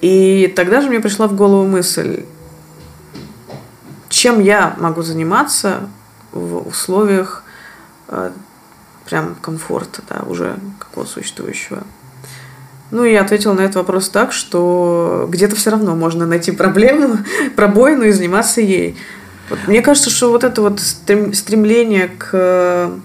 [0.00, 2.24] И тогда же мне пришла в голову мысль,
[4.08, 5.88] чем я могу заниматься
[6.34, 7.44] в условиях
[8.08, 8.32] э,
[9.06, 11.84] прям комфорта, да, уже какого существующего.
[12.90, 17.18] Ну, и я ответила на этот вопрос так, что где-то все равно можно найти проблему,
[17.56, 18.96] пробоину и заниматься ей.
[19.48, 22.98] Вот, мне кажется, что вот это вот стремление к э,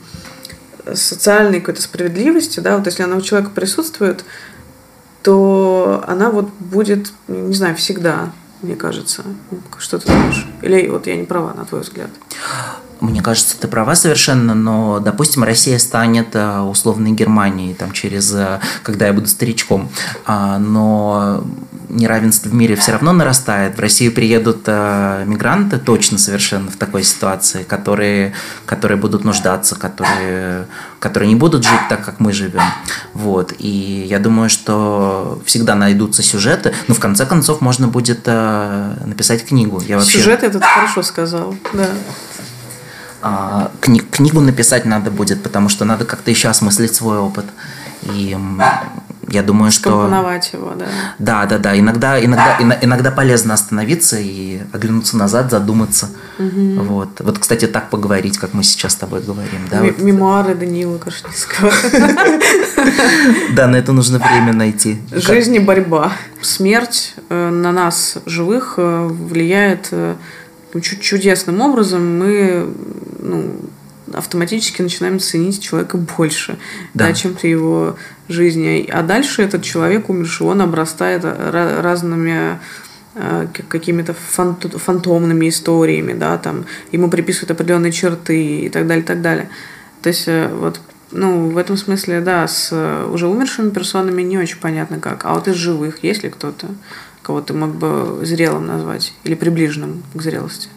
[0.94, 4.24] социальной какой-то справедливости, да, вот если она у человека присутствует,
[5.22, 9.24] то она вот будет, не знаю, всегда, мне кажется.
[9.78, 10.48] Что ты думаешь?
[10.62, 12.10] Или вот я не права, на твой взгляд?
[13.02, 18.60] Мне кажется, ты права совершенно, но, допустим, Россия станет э, условной Германией там, через, э,
[18.84, 19.90] когда я буду старичком,
[20.26, 21.44] а, но
[21.88, 23.78] неравенство в мире все равно нарастает.
[23.78, 28.34] В Россию приедут э, мигранты точно совершенно в такой ситуации, которые,
[28.66, 30.68] которые будут нуждаться, которые,
[31.00, 32.64] которые не будут жить так, как мы живем.
[33.14, 33.54] Вот.
[33.60, 39.82] И я думаю, что всегда найдутся сюжеты, но в конце концов можно будет написать книгу.
[39.88, 40.18] Я вообще...
[40.18, 41.88] Сюжет этот хорошо сказал, да.
[43.22, 47.46] А, кни книгу написать надо будет, потому что надо как-то еще осмыслить свой опыт.
[48.04, 48.38] И
[49.32, 49.90] я думаю, что...
[49.90, 50.86] Скомпоновать его, да.
[51.20, 51.78] Да, да, да.
[51.78, 56.10] Иногда, иногда, иногда полезно остановиться и оглянуться назад, задуматься.
[56.40, 56.84] Угу.
[56.84, 57.10] Вот.
[57.20, 59.68] Вот, кстати, так поговорить, как мы сейчас с тобой говорим.
[59.70, 60.00] Да, вот.
[60.00, 61.72] Мемуары Даниила Кашницкого.
[63.54, 65.00] Да, на это нужно время найти.
[65.12, 66.14] Жизнь и борьба.
[66.42, 70.16] Смерть э, на нас, живых, э, влияет э,
[70.82, 72.70] чудесным образом мы
[73.20, 73.56] ну,
[74.14, 76.58] автоматически начинаем ценить человека больше,
[76.94, 77.08] да.
[77.08, 77.96] Да, чем при его
[78.28, 78.90] жизни.
[78.92, 82.60] А дальше этот человек умерший, он обрастает разными
[83.16, 89.22] э, какими-то фантомными историями, да, там ему приписывают определенные черты и так далее, и так
[89.22, 89.50] далее.
[90.02, 92.72] То есть э, вот ну, в этом смысле, да, с
[93.12, 95.26] уже умершими персонами не очень понятно как.
[95.26, 96.68] А вот из живых есть ли кто-то?
[97.30, 100.70] кого ты мог бы зрелым назвать или приближенным к зрелости?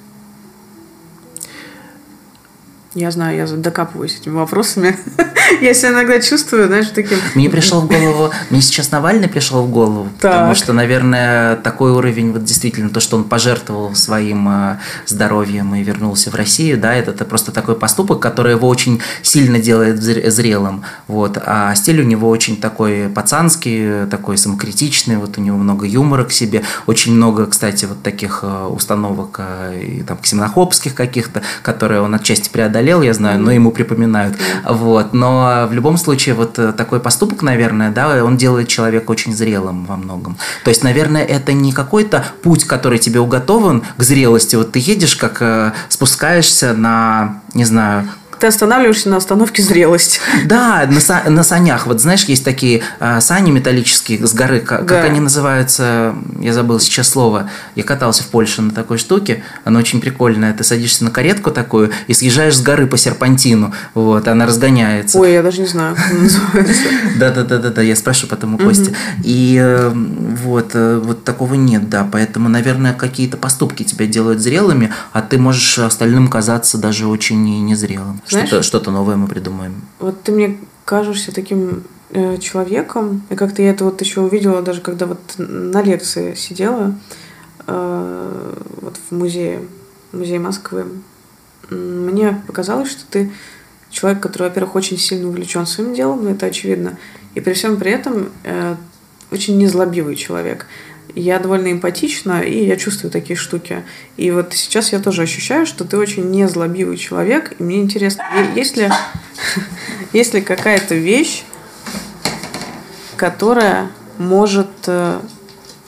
[2.94, 4.96] Я знаю, я докапываюсь этими вопросами.
[5.60, 7.18] Я себя иногда чувствую, знаешь, таким...
[7.34, 10.32] Мне пришло в голову, мне сейчас Навальный пришел в голову, так.
[10.32, 15.82] потому что, наверное, такой уровень, вот действительно, то, что он пожертвовал своим э, здоровьем и
[15.82, 20.84] вернулся в Россию, да, это, это просто такой поступок, который его очень сильно делает зрелым,
[21.06, 26.24] вот, а стиль у него очень такой пацанский, такой самокритичный, вот у него много юмора
[26.24, 32.00] к себе, очень много, кстати, вот таких э, установок э, и там ксенохобских каких-то, которые
[32.00, 37.00] он отчасти преодолел, я знаю, но ему припоминают, вот, но в любом случае вот такой
[37.00, 40.36] поступок, наверное, да, он делает человека очень зрелым во многом.
[40.64, 44.56] То есть, наверное, это не какой-то путь, который тебе уготован к зрелости.
[44.56, 48.08] Вот ты едешь, как э, спускаешься на, не знаю,
[48.42, 50.20] ты останавливаешься на остановке зрелость.
[50.46, 51.86] Да, на, на санях.
[51.86, 54.58] Вот знаешь, есть такие э, сани металлические с горы.
[54.58, 54.96] Как, да.
[54.96, 56.16] как они называются?
[56.40, 57.48] Я забыл сейчас слово.
[57.76, 59.44] Я катался в Польше на такой штуке.
[59.62, 60.52] Она очень прикольная.
[60.54, 63.72] Ты садишься на каретку такую и съезжаешь с горы по серпантину.
[63.94, 65.20] Вот, она разгоняется.
[65.20, 66.82] Ой, я даже не знаю, как называется.
[67.20, 68.92] Да-да-да-да, я спрошу потом у Кости.
[69.22, 72.08] И э, вот, э, вот такого нет, да.
[72.10, 78.20] Поэтому, наверное, какие-то поступки тебя делают зрелыми, а ты можешь остальным казаться даже очень незрелым.
[78.38, 79.82] Что-то, что-то новое мы придумаем.
[79.98, 84.80] Вот ты мне кажешься таким э, человеком, и как-то я это вот еще увидела, даже
[84.80, 86.94] когда вот на лекции сидела
[87.66, 89.60] э, вот в музее,
[90.12, 90.86] музее Москвы.
[91.70, 93.32] Мне показалось, что ты
[93.90, 96.98] человек, который, во-первых, очень сильно увлечен своим делом, но это очевидно,
[97.34, 98.76] и при всем при этом э,
[99.30, 100.66] очень незлобивый человек
[101.14, 103.84] я довольно эмпатична, и я чувствую такие штуки.
[104.16, 108.76] И вот сейчас я тоже ощущаю, что ты очень незлобивый человек, и мне интересно, есть
[108.76, 108.90] ли,
[110.12, 111.44] есть ли какая-то вещь,
[113.16, 115.20] которая может э,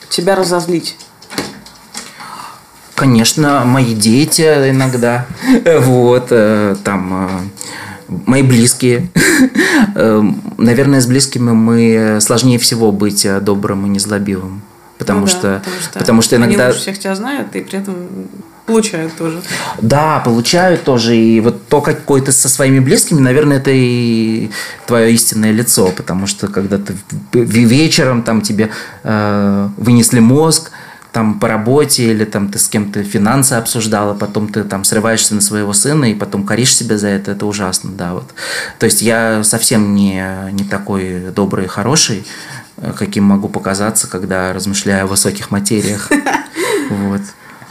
[0.09, 0.97] тебя разозлить?
[2.95, 5.25] Конечно, мои дети иногда,
[5.79, 7.51] вот, э, там,
[8.07, 9.09] э, мои близкие.
[10.57, 14.61] Наверное, с близкими мы сложнее всего быть добрым и незлобивым.
[14.97, 16.67] Потому, ну, что, да, потому что потому что иногда...
[16.67, 18.07] Они всех тебя знают и при этом
[18.65, 19.41] получают тоже.
[19.81, 21.15] Да, получают тоже.
[21.15, 24.49] И вот то, какой ты со своими близкими, наверное, это и
[24.87, 25.91] твое истинное лицо.
[25.95, 26.95] Потому что когда ты
[27.33, 28.71] вечером там тебе
[29.03, 30.71] э, вынесли мозг,
[31.11, 35.39] там по работе или там ты с кем-то финансы обсуждала, потом ты там срываешься на
[35.39, 38.33] своего сына и потом коришь себя за это, это ужасно, да, вот.
[38.79, 40.21] То есть я совсем не,
[40.51, 42.25] не такой добрый и хороший,
[42.97, 46.09] каким могу показаться, когда размышляю о высоких материях.
[46.87, 47.21] Вот.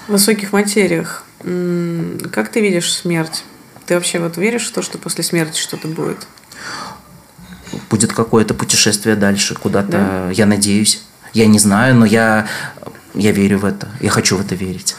[0.08, 1.22] В высоких материях.
[1.38, 3.44] Как ты видишь смерть?
[3.86, 6.26] Ты вообще вот веришь в то, что после смерти что-то будет?
[7.90, 10.30] Будет какое-то путешествие дальше, куда-то, да?
[10.32, 11.00] я надеюсь.
[11.32, 12.48] Я не знаю, но я,
[13.14, 13.88] я верю в это.
[14.00, 14.96] Я хочу в это верить.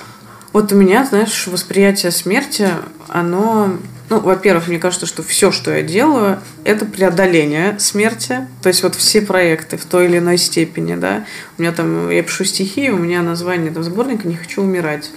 [0.53, 2.69] Вот у меня, знаешь, восприятие смерти,
[3.09, 3.77] оно
[4.09, 8.47] ну, во-первых, мне кажется, что все, что я делаю, это преодоление смерти.
[8.61, 11.25] То есть вот все проекты в той или иной степени, да.
[11.57, 15.09] У меня там, я пишу стихи, у меня название там сборника «Не хочу умирать».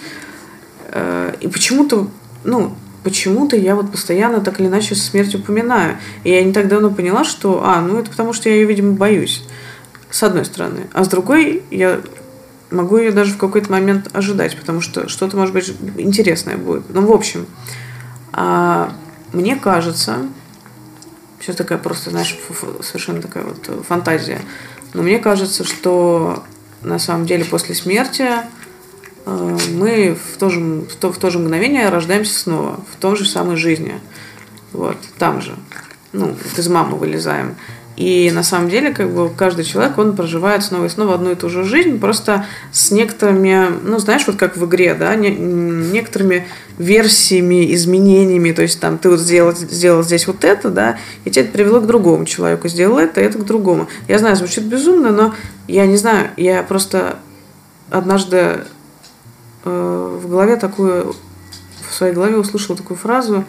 [0.91, 2.09] Э, и почему-то,
[2.45, 2.75] ну,
[3.05, 5.99] почему-то я вот постоянно так или иначе смерть упоминаю.
[6.25, 8.93] И я не так давно поняла, что, а, ну это потому что я ее, видимо,
[8.93, 9.45] боюсь.
[10.11, 10.87] С одной стороны.
[10.95, 12.01] А с другой, я
[12.71, 16.85] могу ее даже в какой-то момент ожидать, потому что что-то, может быть, интересное будет.
[16.89, 17.47] Ну, в общем,
[18.33, 18.93] а,
[19.33, 20.29] мне кажется,
[21.41, 22.37] сейчас такая просто, знаешь,
[22.83, 24.41] совершенно такая вот фантазия,
[24.95, 26.45] но мне кажется, что
[26.83, 28.29] на самом деле после смерти
[29.27, 33.17] э, мы в то, же, в, то, в то же мгновение рождаемся снова, в той
[33.17, 34.01] же самой жизни.
[34.73, 35.57] Вот, там же.
[36.13, 37.57] Ну, из мамы вылезаем.
[37.99, 41.35] И на самом деле, как бы каждый человек, он проживает снова и снова одну и
[41.35, 46.47] ту же жизнь, просто с некоторыми, ну, знаешь, вот как в игре, да, не, некоторыми
[46.79, 48.53] версиями, изменениями.
[48.53, 51.81] То есть там ты вот сделал, сделал здесь вот это, да, и тебе это привело
[51.81, 53.89] к другому человеку, сделал это, это к другому.
[54.07, 55.35] Я знаю, звучит безумно, но
[55.67, 57.19] я не знаю, я просто
[57.91, 58.61] однажды
[59.65, 61.17] э, в голове такую,
[61.91, 63.45] в своей голове услышала такую фразу,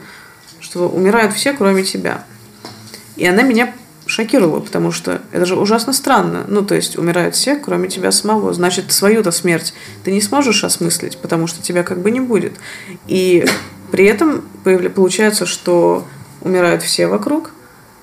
[0.60, 2.24] что умирают все, кроме тебя.
[3.16, 3.76] И она меня
[4.10, 6.44] шокировало, потому что это же ужасно странно.
[6.48, 8.54] Ну, то есть умирают все, кроме тебя самого.
[8.54, 12.54] Значит, свою-то смерть ты не сможешь осмыслить, потому что тебя как бы не будет.
[13.08, 13.46] И
[13.92, 14.44] при этом
[14.96, 16.06] получается, что
[16.42, 17.52] умирают все вокруг,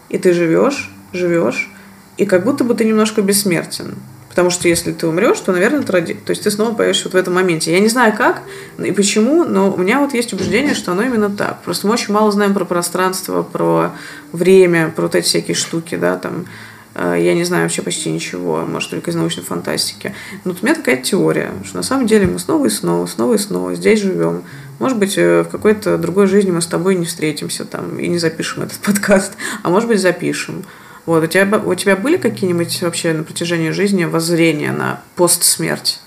[0.09, 1.71] и ты живешь, живешь,
[2.17, 3.97] и как будто бы ты немножко бессмертен.
[4.37, 6.13] Потому что если ты умрешь, то, наверное, тради...
[6.13, 7.73] то есть ты снова появишься вот в этом моменте.
[7.73, 8.43] Я не знаю как
[8.77, 11.63] и почему, но у меня вот есть убеждение, что оно именно так.
[11.63, 13.93] Просто мы очень мало знаем про пространство, про
[14.33, 16.45] время, про вот эти всякие штуки, да, там,
[16.95, 20.15] э, я не знаю вообще почти ничего, может, только из научной фантастики.
[20.45, 23.33] Но вот у меня такая теория, что на самом деле мы снова и снова, снова
[23.33, 24.43] и снова здесь живем,
[24.79, 28.19] Может быть, э, в какой-то другой жизни мы с тобой не встретимся там и не
[28.19, 29.33] запишем этот подкаст,
[29.63, 30.67] а может быть, запишем.
[31.07, 36.01] Вот, у тебя, у тебя были какие-нибудь вообще на протяжении жизни воззрения на постсмерть?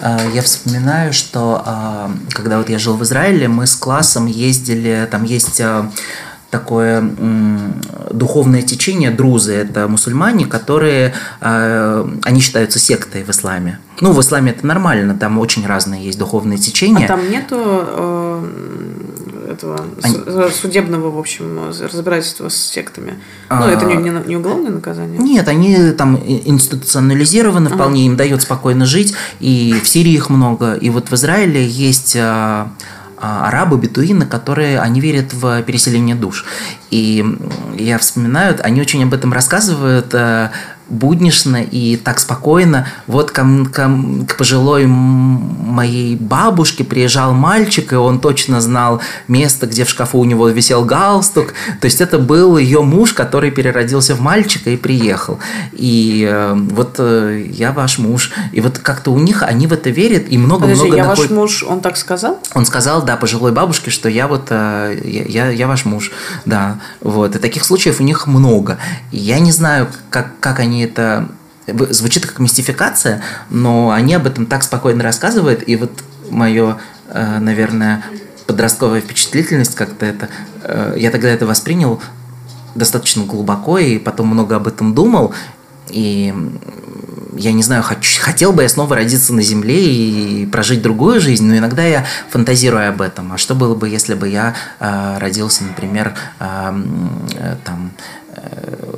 [0.00, 5.08] А, я вспоминаю, что а, когда вот я жил в Израиле, мы с классом ездили,
[5.10, 5.90] там есть а,
[6.50, 7.02] такое
[8.10, 9.54] духовное течение друзы.
[9.54, 13.80] Это мусульмане, которые, они считаются сектой в исламе.
[14.00, 17.06] Ну, в исламе это нормально, там очень разные есть духовные течения.
[17.06, 18.48] А там нету э,
[19.48, 20.16] этого Они...
[20.50, 23.18] судебного, в общем, разбирательства с сектами.
[23.50, 23.70] Ну, а...
[23.70, 25.18] это не, не, не уголовное наказание?
[25.18, 27.76] Нет, они там институционализированы, ага.
[27.76, 29.14] вполне им дают спокойно жить.
[29.40, 30.74] И в Сирии их много.
[30.74, 32.72] И вот в Израиле есть а,
[33.16, 36.44] а, арабы, бедуины, которые, они верят в переселение душ.
[36.90, 37.24] И
[37.78, 40.50] я вспоминаю, они очень об этом рассказывают, э,
[40.88, 42.86] буднично и так спокойно.
[43.06, 43.90] Вот к, к,
[44.28, 50.24] к пожилой моей бабушке приезжал мальчик, и он точно знал место, где в шкафу у
[50.24, 51.54] него висел галстук.
[51.80, 55.38] То есть это был ее муж, который переродился в мальчика и приехал.
[55.72, 58.30] И э, вот э, я ваш муж.
[58.52, 60.80] И вот как-то у них они в это верят и много-много.
[60.80, 61.18] Подожди, я наход...
[61.18, 62.38] ваш муж, он так сказал?
[62.54, 66.12] Он сказал, да, пожилой бабушке, что я вот э, я, я, я ваш муж,
[66.44, 67.36] да, вот.
[67.36, 68.78] И таких случаев у них много.
[69.10, 71.28] И я не знаю, как как они они это
[71.90, 75.92] звучит как мистификация, но они об этом так спокойно рассказывают, и вот
[76.30, 76.76] мое,
[77.08, 78.04] э, наверное,
[78.46, 80.28] подростковая впечатлительность как-то это,
[80.62, 82.02] э, я тогда это воспринял
[82.74, 85.32] достаточно глубоко и потом много об этом думал,
[85.88, 86.34] и
[87.36, 91.46] я не знаю, хочу, хотел бы я снова родиться на Земле и прожить другую жизнь,
[91.46, 93.32] но иногда я фантазирую об этом.
[93.32, 96.82] А что было бы, если бы я э, родился, например, э,
[97.34, 97.90] э, там,
[98.36, 98.94] э,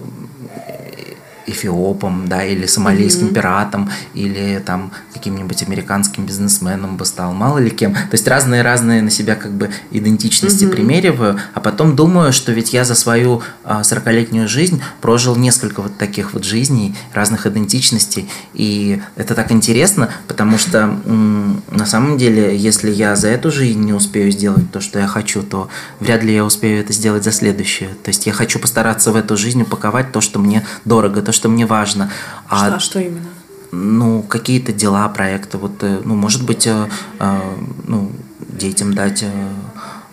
[1.46, 3.34] эфиопом, да, или сомалийским mm-hmm.
[3.34, 7.94] пиратом, или там каким-нибудь американским бизнесменом бы стал, мало ли кем.
[7.94, 10.70] То есть разные-разные на себя как бы идентичности mm-hmm.
[10.70, 15.96] примериваю, а потом думаю, что ведь я за свою а, 40-летнюю жизнь прожил несколько вот
[15.96, 22.90] таких вот жизней, разных идентичностей, и это так интересно, потому что на самом деле, если
[22.90, 25.68] я за эту жизнь не успею сделать то, что я хочу, то
[26.00, 27.90] вряд ли я успею это сделать за следующую.
[28.02, 31.48] То есть я хочу постараться в эту жизнь упаковать то, что мне дорого, то, что
[31.48, 32.10] мне важно.
[32.48, 33.28] А, что, а что именно?
[33.72, 35.58] Ну, какие-то дела, проекты.
[35.58, 37.40] Вот, э, ну, может быть, э, э,
[37.86, 38.10] ну,
[38.40, 39.24] детям дать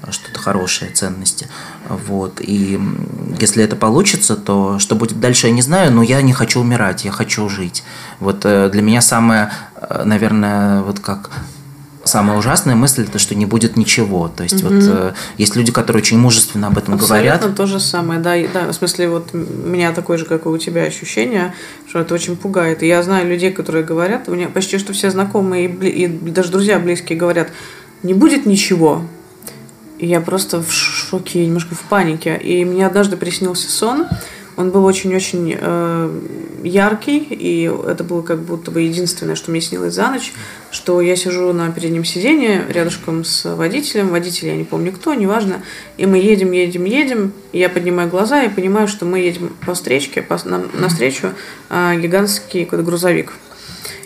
[0.10, 1.48] что-то хорошее, ценности.
[1.88, 2.42] Вот.
[2.42, 2.78] И
[3.40, 7.06] если это получится, то что будет дальше, я не знаю, но я не хочу умирать,
[7.06, 7.84] я хочу жить.
[8.20, 9.50] Вот для меня самое,
[10.04, 11.30] наверное, вот как
[12.04, 14.28] самая ужасная мысль это что не будет ничего.
[14.28, 14.74] То есть угу.
[14.74, 17.56] вот э, есть люди, которые очень мужественно об этом Абсолютно говорят.
[17.56, 18.68] то же самое, да, да.
[18.72, 21.54] В смысле вот у меня такое же, как и у тебя ощущение,
[21.88, 22.84] что это очень пугает.
[22.84, 26.52] И я знаю людей, которые говорят, у меня почти что все знакомые и, и даже
[26.52, 27.50] друзья близкие говорят,
[28.04, 29.04] не будет ничего.
[30.00, 32.36] И я просто в шоке, немножко в панике.
[32.36, 34.08] И мне однажды приснился сон,
[34.56, 36.20] он был очень-очень э,
[36.64, 40.34] яркий, и это было как будто бы единственное, что мне снилось за ночь,
[40.72, 45.62] что я сижу на переднем сиденье рядышком с водителем, водитель я не помню кто, неважно,
[45.98, 49.74] и мы едем, едем, едем, и я поднимаю глаза и понимаю, что мы едем по
[49.74, 51.30] встречке, по, на, навстречу
[51.70, 53.34] э, гигантский какой-то грузовик.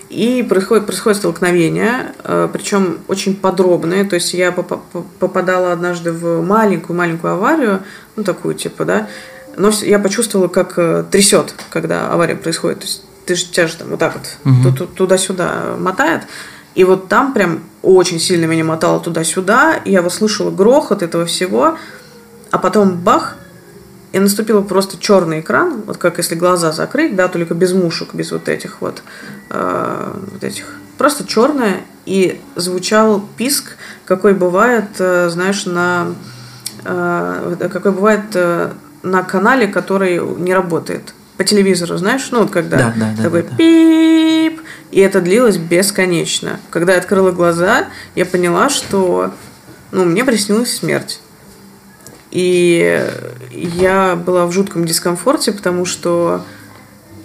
[0.10, 4.06] И происходит, происходит столкновение, э, причем очень подробное.
[4.06, 7.84] То есть я попадала однажды в маленькую-маленькую аварию,
[8.16, 9.10] ну такую типа, да,
[9.58, 12.80] но я почувствовала, как э, трясет, когда авария происходит.
[12.80, 14.88] То есть ты же тебя же там вот так вот угу.
[14.88, 16.24] туда-сюда мотает.
[16.76, 19.82] И вот там прям очень сильно меня мотало туда-сюда.
[19.86, 21.78] Я вот слышала грохот этого всего.
[22.52, 23.36] А потом бах,
[24.14, 28.32] и наступил просто черный экран, вот как если глаза закрыть, да, только без мушек, без
[28.32, 29.04] вот этих вот,
[29.50, 30.66] э, вот этих.
[30.98, 36.16] Просто черное, и звучал писк, какой бывает, э, знаешь, на
[36.86, 38.72] э, какой бывает э,
[39.04, 41.14] на канале, который не работает.
[41.38, 43.56] По телевизору, знаешь, ну вот когда да, да, такой да, да.
[43.58, 46.60] пип, и это длилось бесконечно.
[46.72, 49.34] Когда я открыла глаза, я поняла, что
[49.92, 51.22] ну, мне приснилась смерть.
[52.32, 53.06] И
[53.52, 56.44] я была в жутком дискомфорте, потому что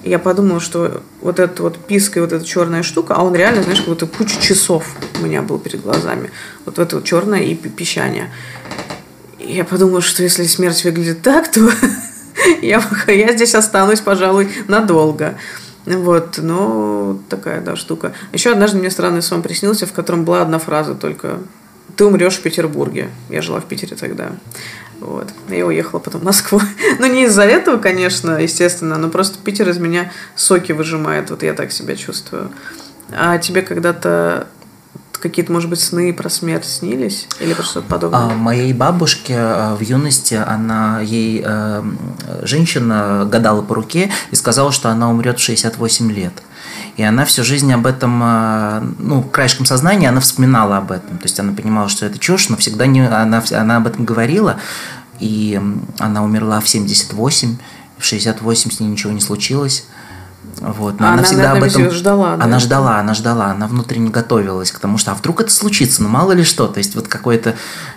[0.04, 3.62] я подумала, что вот этот вот писк и вот эта черная штука, а он реально,
[3.62, 6.30] знаешь, как будто куча часов у меня был перед глазами.
[6.64, 8.30] Вот это вот черное и пищание
[9.44, 11.60] я подумала, что если смерть выглядит так, то
[12.62, 15.36] я, я здесь останусь, пожалуй, надолго.
[15.84, 18.14] Вот, ну, такая, да, штука.
[18.32, 21.40] Еще однажды мне странный сон приснился, в котором была одна фраза только
[21.96, 23.10] «Ты умрешь в Петербурге».
[23.28, 24.32] Я жила в Питере тогда.
[25.00, 25.28] Вот.
[25.48, 26.60] Я уехала потом в Москву.
[27.00, 31.30] ну, не из-за этого, конечно, естественно, но просто Питер из меня соки выжимает.
[31.30, 32.52] Вот я так себя чувствую.
[33.10, 34.46] А тебе когда-то
[35.22, 38.20] какие-то, может быть, сны про смерть снились или про что-то подобное?
[38.20, 41.82] А, моей бабушке в юности, она, ей э,
[42.42, 46.32] женщина гадала по руке и сказала, что она умрет в 68 лет.
[46.96, 48.18] И она всю жизнь об этом,
[48.98, 51.16] ну, краешком сознания она вспоминала об этом.
[51.16, 54.58] То есть она понимала, что это чушь, но всегда не, она, она об этом говорила.
[55.18, 55.60] И
[55.98, 57.56] она умерла в 78,
[57.96, 59.86] в 68 с ней ничего не случилось.
[60.60, 61.00] Вот.
[61.00, 62.36] Но а она, она всегда об этом ждала.
[62.36, 62.44] Да?
[62.44, 66.08] Она ждала, она ждала, она внутренне готовилась к тому, что а вдруг это случится, ну
[66.08, 66.68] мало ли что.
[66.68, 67.54] То есть вот какое-то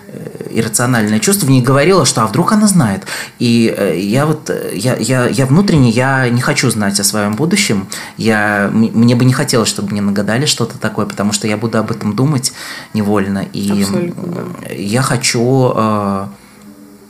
[0.08, 3.04] э, иррациональное чувство в ней говорило, что а вдруг она знает.
[3.38, 7.34] И э, я вот, э, я, я, я внутренне, я не хочу знать о своем
[7.34, 7.88] будущем.
[8.16, 11.90] Я, мне бы не хотелось, чтобы мне нагадали что-то такое, потому что я буду об
[11.90, 12.52] этом думать
[12.94, 13.44] невольно.
[13.52, 14.72] И Абсолютно, да.
[14.74, 15.72] я хочу,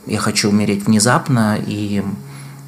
[0.07, 2.03] я хочу умереть внезапно и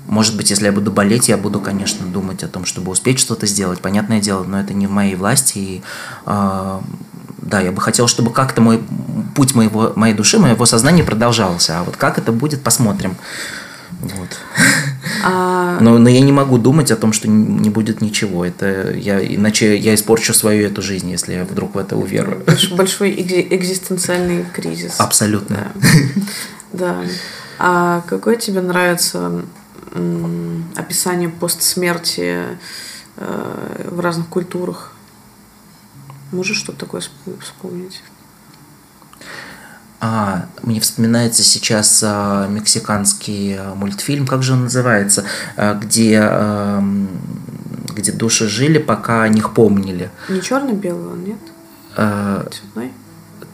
[0.09, 3.47] может быть, если я буду болеть, я буду, конечно, думать о том, чтобы успеть что-то
[3.47, 3.80] сделать.
[3.80, 5.59] Понятное дело, но это не в моей власти.
[5.59, 5.82] И,
[6.24, 6.80] э,
[7.43, 8.82] да, я бы хотел, чтобы как-то мой
[9.35, 11.80] путь моего, моей души, моего сознания продолжался.
[11.80, 13.16] А вот как это будет, посмотрим.
[14.01, 14.28] Вот.
[15.24, 15.78] А...
[15.80, 18.44] Но, но я не могу думать о том, что не будет ничего.
[18.44, 22.44] Это я, иначе я испорчу свою эту жизнь, если я вдруг в это уверую.
[22.72, 24.94] Большой экзистенциальный кризис.
[24.98, 25.68] Абсолютно.
[26.72, 26.97] Да.
[27.02, 27.02] да.
[27.59, 29.43] А какой тебе нравится
[30.77, 32.59] описание постсмерти
[33.17, 34.93] э, в разных культурах.
[36.33, 37.03] Можешь что-то такое
[37.41, 38.03] вспомнить?
[40.01, 45.25] А, мне вспоминается сейчас а, мексиканский а, мультфильм, как же он называется,
[45.57, 46.85] а, где, а,
[47.95, 50.11] где души жили, пока о них помнили.
[50.29, 51.39] Не черно-белый он, нет?
[51.97, 52.93] А, Цветной?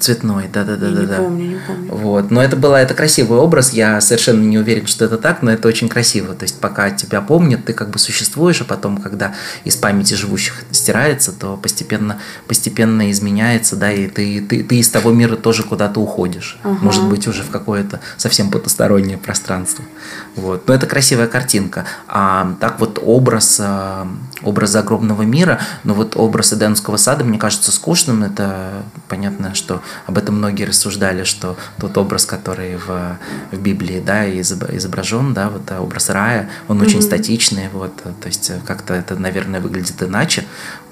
[0.04, 1.16] Цветной, да, да, да, да, не да.
[1.16, 1.90] помню, не помню.
[1.90, 3.72] Вот, но это была это красивый образ.
[3.72, 6.34] Я совершенно не уверен, что это так, но это очень красиво.
[6.34, 10.64] То есть пока тебя помнят, ты как бы существуешь, а потом, когда из памяти живущих
[10.72, 16.00] стирается, то постепенно, постепенно изменяется, да, и ты, ты, ты из того мира тоже куда-то
[16.00, 16.58] уходишь.
[16.62, 16.76] Ага.
[16.82, 19.86] Может быть, уже в какое-то совсем потустороннее пространство.
[20.36, 21.86] Вот, но это красивая картинка.
[22.08, 23.58] А так вот образ,
[24.44, 28.22] а, образ загробного мира, но вот образ Эденского сада мне кажется скучным.
[28.22, 33.18] Это понятно, что об этом многие рассуждали, что тот образ, который в,
[33.52, 36.86] в Библии да, изображен, да, вот образ рая, он mm-hmm.
[36.86, 40.44] очень статичный, вот, то есть как-то это, наверное, выглядит иначе,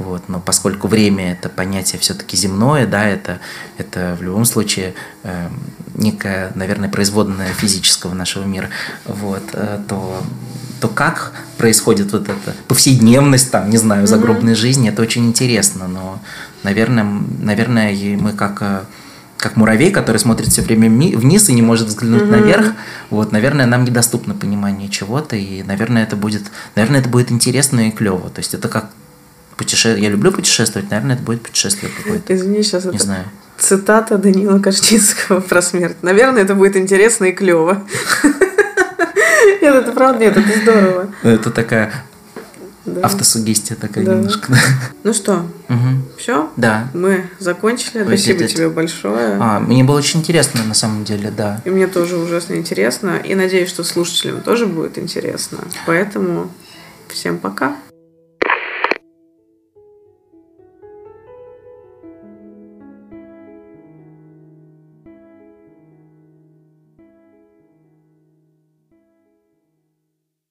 [0.02, 3.40] вот, но поскольку время это понятие все-таки земное, да, это,
[3.78, 5.48] это в любом случае э,
[5.94, 8.68] некая, наверное, производная физического нашего мира,
[9.06, 10.22] вот, э, то
[10.80, 14.56] то как происходит вот эта повседневность, там, не знаю, загробной mm-hmm.
[14.56, 16.18] жизни, это очень интересно, но,
[16.64, 17.04] наверное,
[17.38, 18.80] наверное, мы как э,
[19.42, 22.30] как муравей, который смотрит все время вниз и не может взглянуть mm-hmm.
[22.30, 22.72] наверх.
[23.10, 26.44] Вот, наверное, нам недоступно понимание чего-то, и, наверное, это будет,
[26.76, 28.30] наверное, это будет интересно и клево.
[28.30, 28.90] То есть это как
[29.62, 30.04] путешествие.
[30.04, 32.34] Я люблю путешествовать, наверное, это будет путешествие какое-то.
[32.34, 33.24] Извини, сейчас не это знаю.
[33.58, 35.96] цитата Данила Кашчинского про смерть.
[36.02, 37.82] Наверное, это будет интересно и клево.
[39.60, 41.08] Нет, это правда, нет, это здорово.
[41.22, 41.92] Это такая
[42.84, 43.02] да.
[43.02, 44.14] автосугестия такая да.
[44.14, 44.54] немножко.
[45.04, 46.18] Ну что, угу.
[46.18, 46.50] все?
[46.56, 46.88] Да.
[46.94, 48.04] Мы закончили.
[48.04, 49.36] Спасибо тебе большое.
[49.40, 51.60] А, мне было очень интересно, на самом деле, да.
[51.64, 53.20] И мне тоже ужасно интересно.
[53.24, 55.58] И надеюсь, что слушателям тоже будет интересно.
[55.86, 56.50] Поэтому
[57.08, 57.76] всем пока.